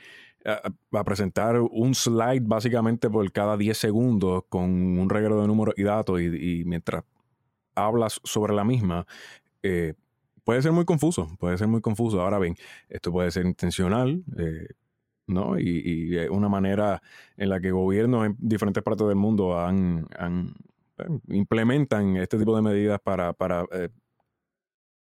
a, 0.44 1.03
presentar 1.03 1.59
un 1.59 1.94
slide 1.94 2.42
básicamente 2.42 3.09
por 3.09 3.33
cada 3.33 3.57
10 3.57 3.75
segundos 3.75 4.42
con 4.51 4.99
un 4.99 5.09
reguero 5.09 5.40
de 5.40 5.46
números 5.46 5.77
y 5.79 5.85
datos 5.85 6.20
y, 6.20 6.62
mientras 6.66 7.05
hablas 7.75 8.20
sobre 8.23 8.53
la 8.53 8.62
misma, 8.62 9.07
eh, 9.62 9.94
puede 10.44 10.61
ser 10.61 10.73
muy 10.73 10.85
confuso, 10.85 11.35
puede 11.38 11.57
ser 11.57 11.68
muy 11.68 11.81
confuso. 11.81 12.20
Ahora 12.20 12.38
bien, 12.38 12.55
esto 12.90 13.11
puede 13.11 13.31
ser 13.31 13.46
intencional, 13.46 14.23
¿no? 15.27 15.59
Y, 15.59 16.11
y, 16.12 16.16
una 16.29 16.51
manera 16.51 17.01
en 17.38 17.49
la 17.49 17.61
que 17.61 17.70
gobiernos 17.70 18.27
en 18.27 18.37
diferentes 18.38 18.83
partes 18.83 19.07
del 19.07 19.16
mundo 19.16 19.59
han, 19.59 20.07
implementan 21.29 22.18
este 22.18 22.37
tipo 22.37 22.55
de 22.55 22.61
medidas 22.61 23.01
para, 23.01 23.33
para 23.33 23.64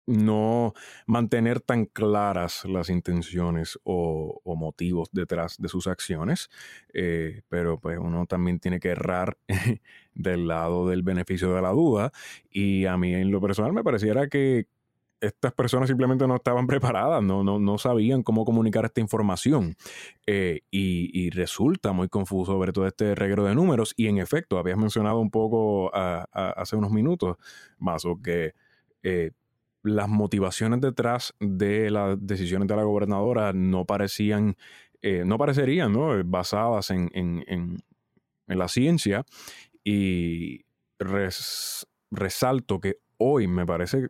no 0.09 0.73
mantener 1.07 1.61
tan 1.61 1.85
claras 1.85 2.65
las 2.65 2.89
intenciones 2.89 3.79
o, 3.85 4.41
motivos 4.57 5.09
detrás 5.13 5.57
de 5.59 5.69
sus 5.69 5.87
acciones, 5.87 6.49
eh, 6.93 7.43
pero 7.49 7.79
pues 7.79 7.99
uno 7.99 8.27
también 8.27 8.59
tiene 8.59 8.81
que 8.81 8.89
errar 8.89 9.37
del 10.15 10.49
lado 10.49 10.89
del 10.89 11.03
beneficio 11.03 11.55
de 11.55 11.63
la 11.63 11.71
duda. 11.71 12.11
Y 12.51 12.87
a 12.87 12.97
mí 12.97 13.15
en 13.15 13.31
lo 13.31 13.41
personal 13.41 13.73
me 13.73 13.85
pareciera 13.85 14.29
que 14.29 14.67
estas 15.21 15.53
personas 15.53 15.89
simplemente 15.89 16.27
no 16.27 16.37
estaban 16.37 16.67
preparadas, 16.67 17.23
no, 17.23 17.45
no, 17.45 17.59
no 17.59 17.79
sabían 17.79 18.23
cómo 18.23 18.45
comunicar 18.45 18.85
esta 18.85 19.01
información 19.01 19.77
eh, 20.27 20.61
y, 20.71 21.31
resulta 21.31 21.93
muy 21.93 22.09
confuso 22.09 22.59
ver 22.59 22.73
todo 22.73 22.87
este 22.87 23.15
reguero 23.15 23.45
de 23.45 23.55
números. 23.55 23.93
Y 23.97 24.07
en 24.07 24.19
efecto, 24.19 24.59
habías 24.59 24.79
mencionado 24.79 25.19
un 25.19 25.31
poco 25.31 25.91
hace 25.95 26.77
unos 26.77 26.91
minutos, 26.91 27.37
más 27.79 28.05
o 28.05 28.21
que... 28.23 28.55
Eh, 29.03 29.33
las 29.83 30.09
motivaciones 30.09 30.81
detrás 30.81 31.35
de 31.41 31.91
las 31.91 32.19
decisiones 32.21 32.69
de 32.69 32.77
la 32.77 32.83
gobernadora 32.83 33.53
no 33.53 33.85
parecían, 33.85 34.57
eh, 35.03 35.23
no 35.25 35.39
parecerían 35.39 35.93
¿no? 35.93 36.23
basadas 36.25 36.91
en, 36.91 37.11
en, 37.15 37.79
la 38.47 38.69
ciencia. 38.69 39.25
Y 39.85 40.65
resalto 42.11 42.81
que 42.81 42.99
hoy 43.19 43.47
me 43.47 43.67
parece, 43.67 44.09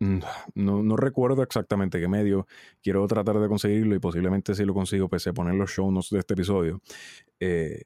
mm, 0.00 0.18
no, 0.54 0.96
recuerdo 0.96 1.42
exactamente 1.42 2.00
qué 2.00 2.08
medio, 2.08 2.46
quiero 2.82 3.06
tratar 3.06 3.38
de 3.38 3.48
conseguirlo 3.48 3.94
y 3.94 4.00
posiblemente 4.00 4.54
si 4.54 4.64
lo 4.64 4.74
consigo, 4.74 5.08
pese 5.08 5.30
a 5.30 5.32
poner 5.34 5.54
los 5.54 5.70
show 5.70 5.90
notes 5.90 6.10
de 6.10 6.18
este 6.18 6.34
episodio. 6.34 6.80
Eh, 7.40 7.82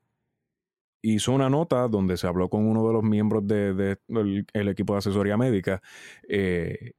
hizo 1.03 1.33
una 1.33 1.49
nota 1.49 1.89
donde 1.89 2.17
se 2.17 2.27
habló 2.27 2.49
con 2.49 2.67
uno 2.67 2.87
de 2.87 2.93
los 2.93 3.03
miembros 3.03 3.47
del 3.47 3.77
de, 4.07 4.47
equipo 4.53 4.95
de 4.95 4.99
asesoría 4.99 5.37
médica 5.37 5.81
eh, 6.29 6.93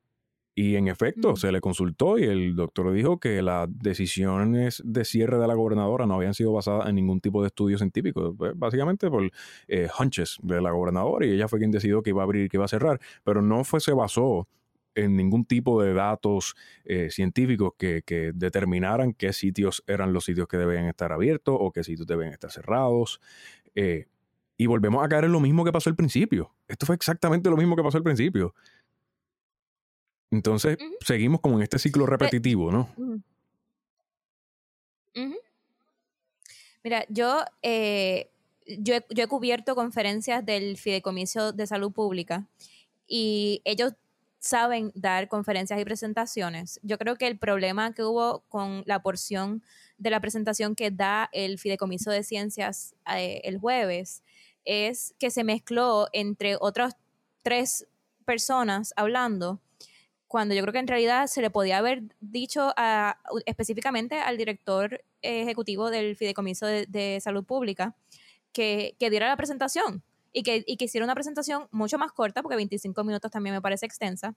Y 0.61 0.75
en 0.75 0.89
efecto, 0.89 1.37
se 1.37 1.53
le 1.53 1.61
consultó 1.61 2.17
y 2.17 2.25
el 2.25 2.53
doctor 2.53 2.91
dijo 2.91 3.17
que 3.17 3.41
las 3.41 3.69
decisiones 3.79 4.81
de 4.83 5.05
cierre 5.05 5.37
de 5.37 5.47
la 5.47 5.53
gobernadora 5.53 6.05
no 6.05 6.15
habían 6.15 6.33
sido 6.33 6.51
basadas 6.51 6.89
en 6.89 6.95
ningún 6.95 7.21
tipo 7.21 7.41
de 7.41 7.47
estudio 7.47 7.77
científico, 7.77 8.35
pues, 8.37 8.51
básicamente 8.59 9.09
por 9.09 9.31
eh, 9.69 9.87
hunches 9.97 10.35
de 10.41 10.59
la 10.59 10.71
gobernadora 10.71 11.25
y 11.25 11.31
ella 11.31 11.47
fue 11.47 11.59
quien 11.59 11.71
decidió 11.71 12.03
que 12.03 12.09
iba 12.09 12.23
a 12.23 12.25
abrir 12.25 12.43
y 12.43 12.49
que 12.49 12.57
iba 12.57 12.65
a 12.65 12.67
cerrar, 12.67 12.99
pero 13.23 13.41
no 13.41 13.63
fue, 13.63 13.79
se 13.79 13.93
basó 13.93 14.49
en 14.95 15.15
ningún 15.15 15.45
tipo 15.45 15.81
de 15.81 15.93
datos 15.93 16.57
eh, 16.83 17.07
científicos 17.09 17.71
que, 17.77 18.03
determinaran 18.35 19.13
qué 19.13 19.31
sitios 19.31 19.81
eran 19.87 20.11
los 20.11 20.25
sitios 20.25 20.49
que 20.49 20.57
deben 20.57 20.87
estar 20.87 21.13
abiertos 21.13 21.55
o 21.57 21.71
qué 21.71 21.85
sitios 21.85 22.05
deben 22.05 22.33
estar 22.33 22.51
cerrados. 22.51 23.21
Eh, 23.75 24.07
y 24.57 24.65
volvemos 24.65 25.01
a 25.05 25.07
caer 25.07 25.23
en 25.23 25.31
lo 25.31 25.39
mismo 25.39 25.63
que 25.63 25.71
pasó 25.71 25.89
al 25.89 25.95
principio. 25.95 26.53
Esto 26.67 26.85
fue 26.85 26.95
exactamente 26.95 27.49
lo 27.49 27.55
mismo 27.55 27.77
que 27.77 27.81
pasó 27.81 27.95
al 27.97 28.03
principio. 28.03 28.53
Entonces, 30.31 30.77
seguimos 31.01 31.41
como 31.41 31.57
en 31.57 31.63
este 31.63 31.79
ciclo 31.79 32.05
repetitivo, 32.05 32.71
¿no? 32.71 32.89
Mira, 36.83 37.05
yo, 37.09 37.43
eh, 37.61 38.29
yo, 38.65 38.95
yo 39.09 39.23
he 39.23 39.27
cubierto 39.27 39.75
conferencias 39.75 40.45
del 40.45 40.77
Fideicomiso 40.77 41.51
de 41.51 41.67
Salud 41.67 41.91
Pública 41.91 42.47
y 43.07 43.61
ellos 43.65 43.93
saben 44.39 44.91
dar 44.95 45.27
conferencias 45.27 45.79
y 45.79 45.85
presentaciones. 45.85 46.79
Yo 46.81 46.97
creo 46.97 47.17
que 47.17 47.27
el 47.27 47.37
problema 47.37 47.93
que 47.93 48.03
hubo 48.03 48.45
con 48.47 48.83
la 48.85 49.01
porción 49.01 49.61
de 49.97 50.09
la 50.09 50.21
presentación 50.21 50.75
que 50.75 50.91
da 50.91 51.29
el 51.33 51.59
Fideicomiso 51.59 52.09
de 52.11 52.23
Ciencias 52.23 52.95
eh, 53.13 53.41
el 53.43 53.57
jueves 53.57 54.23
es 54.63 55.13
que 55.19 55.29
se 55.29 55.43
mezcló 55.43 56.07
entre 56.13 56.55
otras 56.59 56.95
tres 57.41 57.87
personas 58.25 58.93
hablando, 58.95 59.59
cuando 60.29 60.53
yo 60.53 60.61
creo 60.61 60.71
que 60.71 60.79
en 60.79 60.87
realidad 60.87 61.25
se 61.25 61.41
le 61.41 61.49
podía 61.49 61.79
haber 61.79 62.03
dicho 62.21 62.71
específicamente 63.47 64.19
al 64.19 64.37
director 64.37 65.03
ejecutivo 65.23 65.89
del 65.89 66.15
Fideicomiso 66.15 66.67
de, 66.67 67.19
Salud 67.19 67.43
Pública 67.43 67.95
que, 68.53 68.95
que 68.99 69.09
diera 69.09 69.27
la 69.27 69.35
presentación 69.35 70.03
y 70.31 70.43
que, 70.43 70.63
y 70.67 70.77
que 70.77 70.85
hiciera 70.85 71.03
una 71.03 71.15
presentación 71.15 71.67
mucho 71.71 71.97
más 71.97 72.11
corta, 72.11 72.43
porque 72.43 72.55
25 72.55 73.03
minutos 73.03 73.31
también 73.31 73.55
me 73.55 73.61
parece 73.61 73.87
extensa, 73.87 74.35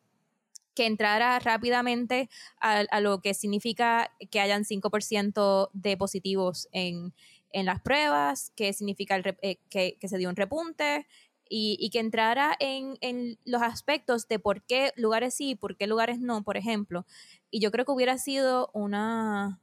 que 0.75 0.87
entrara 0.87 1.39
rápidamente 1.39 2.31
a, 2.59 3.01
lo 3.01 3.21
que 3.21 3.35
significa 3.35 4.11
que 4.31 4.41
hayan 4.41 4.65
5% 4.65 5.69
de 5.75 5.97
positivos 5.99 6.71
en, 6.73 7.13
en, 7.53 7.67
las 7.67 7.83
pruebas, 7.83 8.51
que 8.57 8.73
significa 8.73 9.19
eh, 9.43 9.59
que, 9.69 9.99
que, 10.01 10.09
se 10.09 10.17
dio 10.17 10.31
un 10.31 10.37
repunte 10.37 11.07
y, 11.55 11.77
y 11.79 11.91
que 11.91 11.99
entrara 11.99 12.57
en, 12.61 12.97
en, 13.03 13.39
los 13.45 13.61
aspectos 13.61 14.27
de 14.27 14.39
por 14.39 14.63
qué 14.63 14.93
lugares 14.97 15.35
sí 15.35 15.51
y 15.51 15.55
por 15.55 15.77
qué 15.77 15.87
lugares 15.87 16.19
no, 16.19 16.43
por 16.43 16.57
ejemplo. 16.57 17.05
Y 17.51 17.61
yo 17.61 17.71
creo 17.71 17.85
que 17.85 17.93
hubiera 17.93 18.17
sido 18.17 18.71
una, 18.73 19.61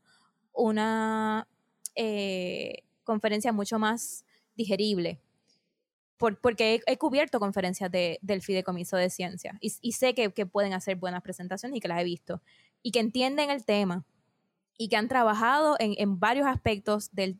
una 0.53 1.47
eh, 1.95 2.83
conferencia 3.03 3.51
mucho 3.51 3.79
más 3.79 4.23
digerible 4.55 5.19
porque 6.41 6.81
he, 6.85 6.97
cubierto 6.97 7.39
conferencias 7.39 7.89
de, 7.89 8.19
del 8.21 8.41
Fideicomiso 8.41 8.97
de 8.97 9.09
Ciencia 9.09 9.57
y, 9.61 9.93
sé 9.93 10.13
que, 10.13 10.29
pueden 10.45 10.73
hacer 10.73 10.97
buenas 10.97 11.23
presentaciones 11.23 11.77
y 11.77 11.79
que 11.79 11.87
las 11.87 12.01
he 12.01 12.03
visto 12.03 12.41
y 12.83 12.91
que 12.91 12.99
entienden 12.99 13.49
el 13.49 13.63
tema 13.65 14.05
y 14.77 14.89
que 14.89 14.97
han 14.97 15.07
trabajado 15.07 15.77
en, 15.79 16.19
varios 16.19 16.45
aspectos 16.45 17.09
del, 17.13 17.39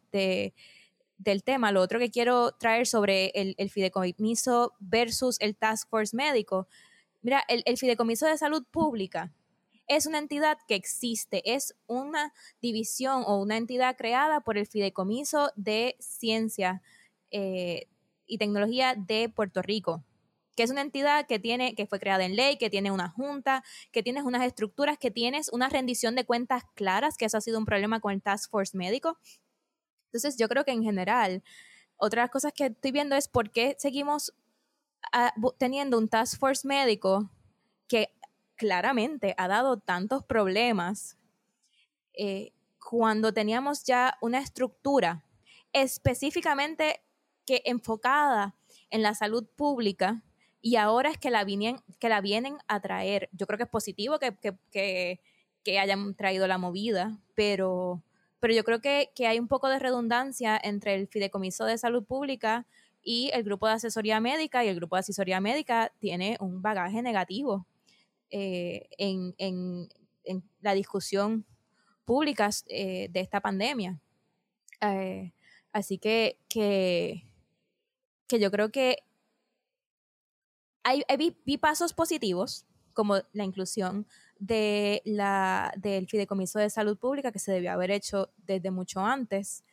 del, 1.19 1.43
tema. 1.43 1.71
Lo 1.71 1.81
otro 1.81 1.99
que 1.99 2.09
quiero 2.09 2.53
traer 2.53 2.87
sobre 2.87 3.27
el, 3.35 3.53
el, 3.57 3.69
Fideicomiso 3.69 4.73
versus 4.79 5.37
el 5.39 5.55
Task 5.55 5.87
Force 5.89 6.15
médico. 6.15 6.67
Mira, 7.21 7.43
el, 7.47 7.61
el 7.65 7.77
Fideicomiso 7.77 8.25
de 8.25 8.37
Salud 8.37 8.63
Pública 8.71 9.31
es 9.87 10.05
una 10.05 10.17
entidad 10.17 10.57
que 10.67 10.75
existe, 10.75 11.41
es 11.45 11.75
una 11.87 12.33
división 12.61 13.23
o 13.25 13.41
una 13.41 13.57
entidad 13.57 13.97
creada 13.97 14.39
por 14.41 14.57
el 14.57 14.67
Fideicomiso 14.67 15.51
de 15.55 15.95
Ciencia. 15.99 16.81
Eh, 17.31 17.87
y 18.29 18.37
Tecnología 18.37 18.95
de 18.95 19.27
Puerto 19.27 19.61
Rico, 19.61 20.05
que 20.55 20.63
es 20.63 20.71
una 20.71 20.81
entidad 20.81 21.25
que 21.27 21.39
tiene, 21.39 21.75
que 21.75 21.87
fue 21.87 21.99
creada 21.99 22.23
en 22.25 22.35
ley, 22.35 22.57
que 22.57 22.69
tiene 22.69 22.91
una 22.91 23.09
junta, 23.09 23.63
que 23.91 24.03
tienes 24.03 24.23
unas 24.23 24.45
estructuras, 24.45 24.97
que 24.97 25.11
tienes 25.11 25.49
una 25.49 25.67
rendición 25.67 26.15
de 26.15 26.25
cuentas 26.25 26.63
claras, 26.75 27.17
que 27.17 27.25
eso 27.25 27.37
ha 27.37 27.41
sido 27.41 27.57
un 27.57 27.65
problema 27.65 27.99
con 27.99 28.13
el 28.13 28.21
Task 28.21 28.51
Force 28.51 28.77
médico. 28.77 29.17
Entonces, 30.09 30.37
yo 30.37 30.47
creo 30.49 30.65
que 30.65 30.71
en 30.71 30.83
general, 30.83 31.43
otras 31.97 32.29
cosas 32.29 32.53
que 32.53 32.67
estoy 32.67 32.91
viendo 32.91 33.15
es 33.15 33.27
por 33.27 33.51
qué 33.51 33.75
seguimos 33.77 34.33
ah, 35.13 35.33
teniendo 35.57 35.97
un 35.97 36.07
Task 36.07 36.39
Force 36.39 36.67
médico 36.67 37.29
que 37.87 38.13
claramente 38.55 39.35
ha 39.37 39.47
dado 39.47 39.77
tantos 39.77 40.23
problemas 40.23 41.17
eh, 42.13 42.51
cuando 42.79 43.33
teníamos 43.33 43.83
ya 43.83 44.17
una 44.21 44.39
estructura 44.39 45.23
específicamente 45.73 47.01
que 47.45 47.61
enfocada 47.65 48.55
en 48.89 49.01
la 49.01 49.13
salud 49.15 49.47
pública 49.55 50.23
y 50.61 50.75
ahora 50.75 51.09
es 51.09 51.17
que 51.17 51.29
la, 51.29 51.43
vienen, 51.43 51.77
que 51.99 52.09
la 52.09 52.21
vienen 52.21 52.57
a 52.67 52.81
traer. 52.81 53.29
Yo 53.31 53.47
creo 53.47 53.57
que 53.57 53.63
es 53.63 53.69
positivo 53.69 54.19
que, 54.19 54.35
que, 54.71 55.19
que, 55.63 55.79
hayan 55.79 56.15
traído 56.15 56.47
la 56.47 56.57
movida, 56.57 57.17
pero, 57.35 58.03
pero 58.39 58.53
yo 58.53 58.63
creo 58.63 58.81
que, 58.81 59.11
que, 59.15 59.27
hay 59.27 59.39
un 59.39 59.47
poco 59.47 59.69
de 59.69 59.79
redundancia 59.79 60.59
entre 60.61 60.95
el 60.95 61.07
Fideicomiso 61.07 61.65
de 61.65 61.77
Salud 61.77 62.03
Pública 62.03 62.65
y 63.01 63.31
el 63.33 63.43
grupo 63.43 63.67
de 63.67 63.73
asesoría 63.73 64.19
médica, 64.19 64.63
y 64.63 64.67
el 64.67 64.75
grupo 64.75 64.95
de 64.95 65.01
asesoría 65.01 65.39
médica 65.39 65.93
tiene 65.99 66.37
un 66.39 66.61
bagaje 66.61 67.01
negativo 67.01 67.65
eh, 68.29 68.87
en, 68.97 69.35
en, 69.37 69.89
en, 70.23 70.43
la 70.61 70.73
discusión 70.73 71.45
pública 72.05 72.49
eh, 72.67 73.07
de 73.09 73.19
esta 73.19 73.41
pandemia. 73.41 73.99
Eh, 74.81 75.33
así 75.71 75.97
que, 75.97 76.37
que 76.47 77.23
que 78.29 78.39
yo 78.39 78.51
creo 78.51 78.71
que 78.71 79.03
hay, 80.83 81.03
vi, 81.17 81.57
pasos 81.57 81.93
positivos, 81.93 82.65
como 82.93 83.17
la 83.33 83.43
inclusión 83.43 84.07
de 84.39 85.01
la, 85.05 85.73
del 85.77 86.07
Fideicomiso 86.07 86.59
de 86.59 86.69
Salud 86.69 86.97
Pública, 86.97 87.31
que 87.31 87.39
se 87.39 87.51
debió 87.51 87.71
haber 87.73 87.91
hecho 87.91 88.31
desde 88.37 88.71
mucho 88.71 89.01
antes. 89.01 89.63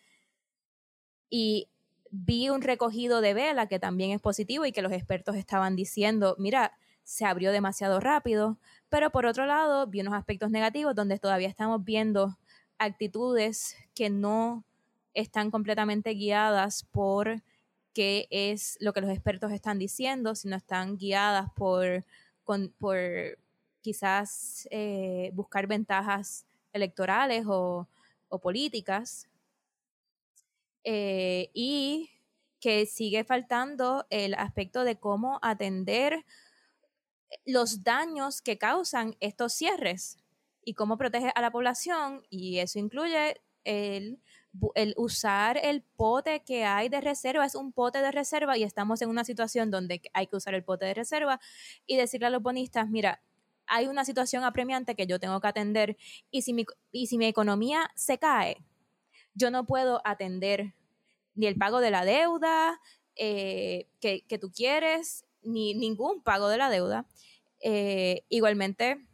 Y 1.31 1.68
vi 2.11 2.50
un 2.50 2.62
recogido 2.62 3.20
de 3.20 3.35
vela 3.35 3.68
que 3.68 3.79
también 3.79 4.11
es 4.11 4.20
positivo 4.20 4.66
y 4.66 4.72
que 4.72 4.83
los 4.83 4.92
expertos 4.92 5.37
estaban 5.37 5.76
diciendo, 5.76 6.37
mira, 6.38 6.76
se 7.05 7.24
abrió 7.24 7.52
demasiado 7.52 8.00
rápido, 8.00 8.59
pero 8.88 9.11
por 9.11 9.26
otro 9.26 9.46
lado 9.46 9.87
vi 9.87 10.00
unos 10.00 10.14
aspectos 10.14 10.50
negativos 10.50 10.94
donde 10.94 11.18
todavía 11.18 11.48
estamos 11.48 11.85
viendo 11.85 12.37
actitudes 12.79 13.76
que 13.94 14.11
no 14.11 14.64
están 15.14 15.50
completamente 15.50 16.11
guiadas 16.11 16.85
por 16.90 17.42
qué 17.94 18.26
es 18.31 18.76
lo 18.81 18.92
que 18.92 19.00
los 19.00 19.11
expertos 19.11 19.52
están 19.52 19.79
diciendo, 19.79 20.35
si 20.35 20.48
no 20.48 20.57
están 20.57 20.98
guiadas 20.98 21.50
por, 21.55 22.05
por 22.79 22.98
quizás 23.87 24.66
eh, 24.72 25.31
buscar 25.33 25.68
ventajas 25.68 26.44
electorales 26.72 27.44
o, 27.46 27.87
políticas. 28.42 29.29
Eh, 30.83 31.51
y 31.55 32.11
que 32.61 32.85
sigue 32.87 33.22
faltando 33.22 34.05
el 34.11 34.35
aspecto 34.35 34.83
de 34.83 34.96
cómo 34.96 35.38
atender 35.40 36.25
los 37.44 37.85
daños 37.85 38.42
que 38.42 38.59
causan 38.59 39.16
estos 39.20 39.53
cierres 39.53 40.18
y 40.64 40.75
cómo 40.75 40.99
protege 40.99 41.31
a 41.35 41.40
la 41.40 41.53
población 41.53 42.27
y 42.29 42.59
eso 42.59 42.79
incluye 42.81 43.40
el 43.64 44.20
el 44.75 44.94
usar 44.96 45.59
el 45.62 45.83
pote 45.83 46.42
que 46.42 46.64
hay 46.64 46.88
de 46.88 47.01
reserva 47.01 47.44
es 47.44 47.55
un 47.55 47.72
pote 47.72 48.01
de 48.01 48.11
reserva 48.11 48.57
y 48.57 48.62
estamos 48.62 49.03
en 49.03 49.09
una 49.09 49.25
situación 49.25 49.70
donde 49.70 50.01
hay 50.12 50.27
que 50.27 50.37
usar 50.37 50.55
el 50.55 50.64
pote 50.64 50.87
de 50.87 50.94
reserva 50.94 51.40
y 51.87 51.96
decirle 51.96 52.27
a 52.29 52.31
los 52.31 52.42
bonistas, 52.42 52.88
mira, 52.88 53.20
hay 53.66 53.87
una 53.87 54.05
situación 54.05 54.44
apremiante 54.44 54.94
que 54.94 55.07
yo 55.07 55.18
tengo 55.18 55.40
que 55.40 55.48
atender 55.48 55.96
y 56.31 56.42
si 56.42 56.52
mi, 56.52 56.66
y 56.92 57.07
si 57.07 57.18
mi 57.18 57.26
economía 57.26 57.90
se 57.94 58.18
cae, 58.18 58.59
yo 59.35 59.50
no 59.50 59.66
puedo 59.66 60.00
atender 60.05 60.74
ni 61.35 61.46
el 61.46 61.57
pago 61.57 61.81
de 61.81 61.90
la 61.90 62.05
deuda 62.05 62.81
eh, 63.16 63.87
que, 64.00 64.38
tú 64.40 64.50
quieres, 64.50 65.24
ni 65.42 65.74
ningún 65.74 66.22
pago 66.22 66.48
de 66.48 66.59
la 66.59 66.70
deuda. 66.70 67.07
Eh, 67.61 68.24
igualmente, 68.29 69.05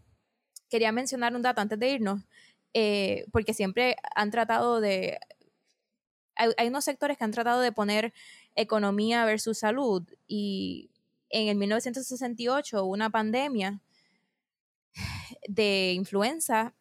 quería 0.68 0.92
mencionar 0.92 1.34
un 1.34 1.42
dato 1.42 1.60
antes 1.60 1.78
de 1.78 1.90
irnos. 1.90 2.20
Eh, 2.74 3.26
porque 3.32 3.54
siempre 3.54 3.96
han 4.14 4.30
tratado 4.30 4.80
de... 4.80 5.18
Hay, 6.34 6.68
unos 6.68 6.84
sectores 6.84 7.18
que 7.18 7.24
han 7.24 7.30
tratado 7.30 7.60
de 7.60 7.72
poner 7.72 8.14
economía 8.56 9.24
versus 9.26 9.58
salud 9.58 10.02
y 10.26 10.90
en 11.28 11.48
el 11.48 11.56
1968 11.56 12.82
hubo 12.82 12.90
una 12.90 13.10
pandemia 13.10 13.80
de 15.48 15.92
influenza 15.92 16.74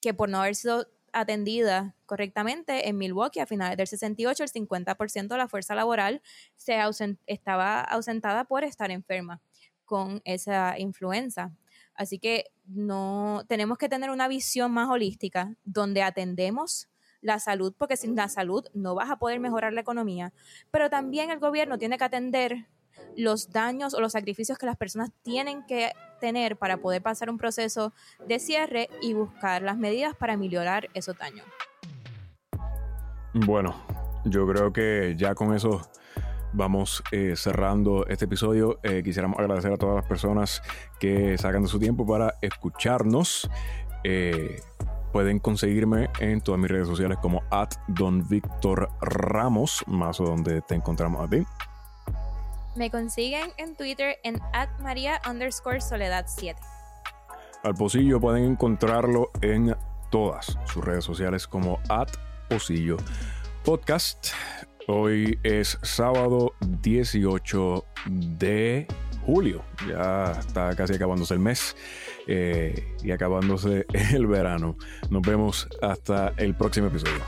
que 0.00 0.14
por 0.14 0.28
no 0.28 0.40
haber 0.40 0.54
sido 0.54 0.86
atendida 1.12 1.94
correctamente 2.04 2.88
en 2.88 2.98
Milwaukee 2.98 3.40
a 3.40 3.46
finales 3.46 3.76
del 3.78 3.86
68 3.86 4.44
el 4.44 4.50
50% 4.50 5.28
de 5.28 5.38
la 5.38 5.48
fuerza 5.48 5.74
laboral 5.74 6.20
se 6.56 6.78
estaba 7.26 7.80
ausentada 7.80 8.44
por 8.44 8.64
estar 8.64 8.90
enferma 8.90 9.40
con 9.86 10.20
esa 10.24 10.78
influenza. 10.78 11.52
Así 11.94 12.18
que 12.18 12.50
no 12.66 13.44
tenemos 13.48 13.78
que 13.78 13.88
tener 13.88 14.10
una 14.10 14.28
visión 14.28 14.72
más 14.72 14.90
holística 14.90 15.56
donde 15.64 16.02
atendemos 16.02 16.88
la 17.22 17.38
salud, 17.38 17.74
porque 17.76 17.96
sin 17.96 18.14
la 18.14 18.28
salud 18.28 18.66
no 18.74 18.94
vas 18.94 19.10
a 19.10 19.18
poder 19.18 19.40
mejorar 19.40 19.72
la 19.72 19.80
economía, 19.80 20.34
pero 20.70 20.90
también 20.90 21.30
el 21.30 21.38
gobierno 21.38 21.78
tiene 21.78 21.96
que 21.96 22.04
atender 22.04 22.66
los 23.16 23.50
daños 23.50 23.94
o 23.94 24.00
los 24.00 24.12
sacrificios 24.12 24.58
que 24.58 24.66
las 24.66 24.76
personas 24.76 25.10
tienen 25.22 25.64
que 25.66 25.92
tener 26.20 26.56
para 26.56 26.78
poder 26.78 27.02
pasar 27.02 27.30
un 27.30 27.38
proceso 27.38 27.92
de 28.26 28.38
cierre 28.38 28.88
y 29.02 29.14
buscar 29.14 29.62
las 29.62 29.76
medidas 29.76 30.14
para 30.14 30.34
aminorar 30.34 30.88
esos 30.94 31.16
daños. 31.18 31.46
Bueno, 33.34 33.74
yo 34.24 34.46
creo 34.46 34.72
que 34.72 35.14
ya 35.16 35.34
con 35.34 35.54
eso 35.54 35.82
vamos 36.52 37.02
eh, 37.12 37.34
cerrando 37.36 38.06
este 38.06 38.24
episodio. 38.24 38.78
Eh, 38.82 39.02
quisiéramos 39.04 39.38
agradecer 39.38 39.72
a 39.72 39.76
todas 39.76 39.96
las 39.96 40.06
personas 40.06 40.62
que 40.98 41.36
sacan 41.38 41.62
de 41.62 41.68
su 41.68 41.78
tiempo 41.78 42.06
para 42.06 42.34
escucharnos. 42.40 43.48
Eh, 44.04 44.60
pueden 45.12 45.38
conseguirme 45.38 46.08
en 46.18 46.40
todas 46.40 46.60
mis 46.60 46.70
redes 46.70 46.88
sociales 46.88 47.18
como 47.20 47.42
at 47.50 47.70
Don 47.88 48.26
Víctor 48.28 48.88
Ramos, 49.00 49.84
más 49.86 50.20
o 50.20 50.24
donde 50.24 50.62
te 50.62 50.74
encontramos 50.74 51.24
a 51.24 51.28
ti. 51.28 51.44
Me 52.76 52.90
consiguen 52.90 53.50
en 53.56 53.74
Twitter 53.74 54.16
en 54.22 54.38
at 54.52 54.68
María 54.80 55.20
underscore 55.28 55.80
Soledad 55.80 56.26
7. 56.28 56.60
Al 57.62 57.74
Pocillo 57.74 58.20
pueden 58.20 58.44
encontrarlo 58.44 59.30
en 59.40 59.74
todas 60.10 60.58
sus 60.66 60.84
redes 60.84 61.02
sociales 61.02 61.46
como 61.46 61.80
at 61.88 62.08
Pocillo 62.50 62.98
Podcast. 63.64 64.28
Hoy 64.88 65.38
es 65.42 65.78
sábado 65.82 66.52
18 66.82 67.84
de 68.04 68.86
julio. 69.24 69.64
Ya 69.88 70.32
está 70.38 70.76
casi 70.76 70.94
acabándose 70.94 71.32
el 71.32 71.40
mes 71.40 71.74
eh, 72.26 72.94
y 73.02 73.10
acabándose 73.10 73.86
el 74.12 74.26
verano. 74.26 74.76
Nos 75.08 75.22
vemos 75.22 75.66
hasta 75.80 76.34
el 76.36 76.54
próximo 76.54 76.88
episodio. 76.88 77.22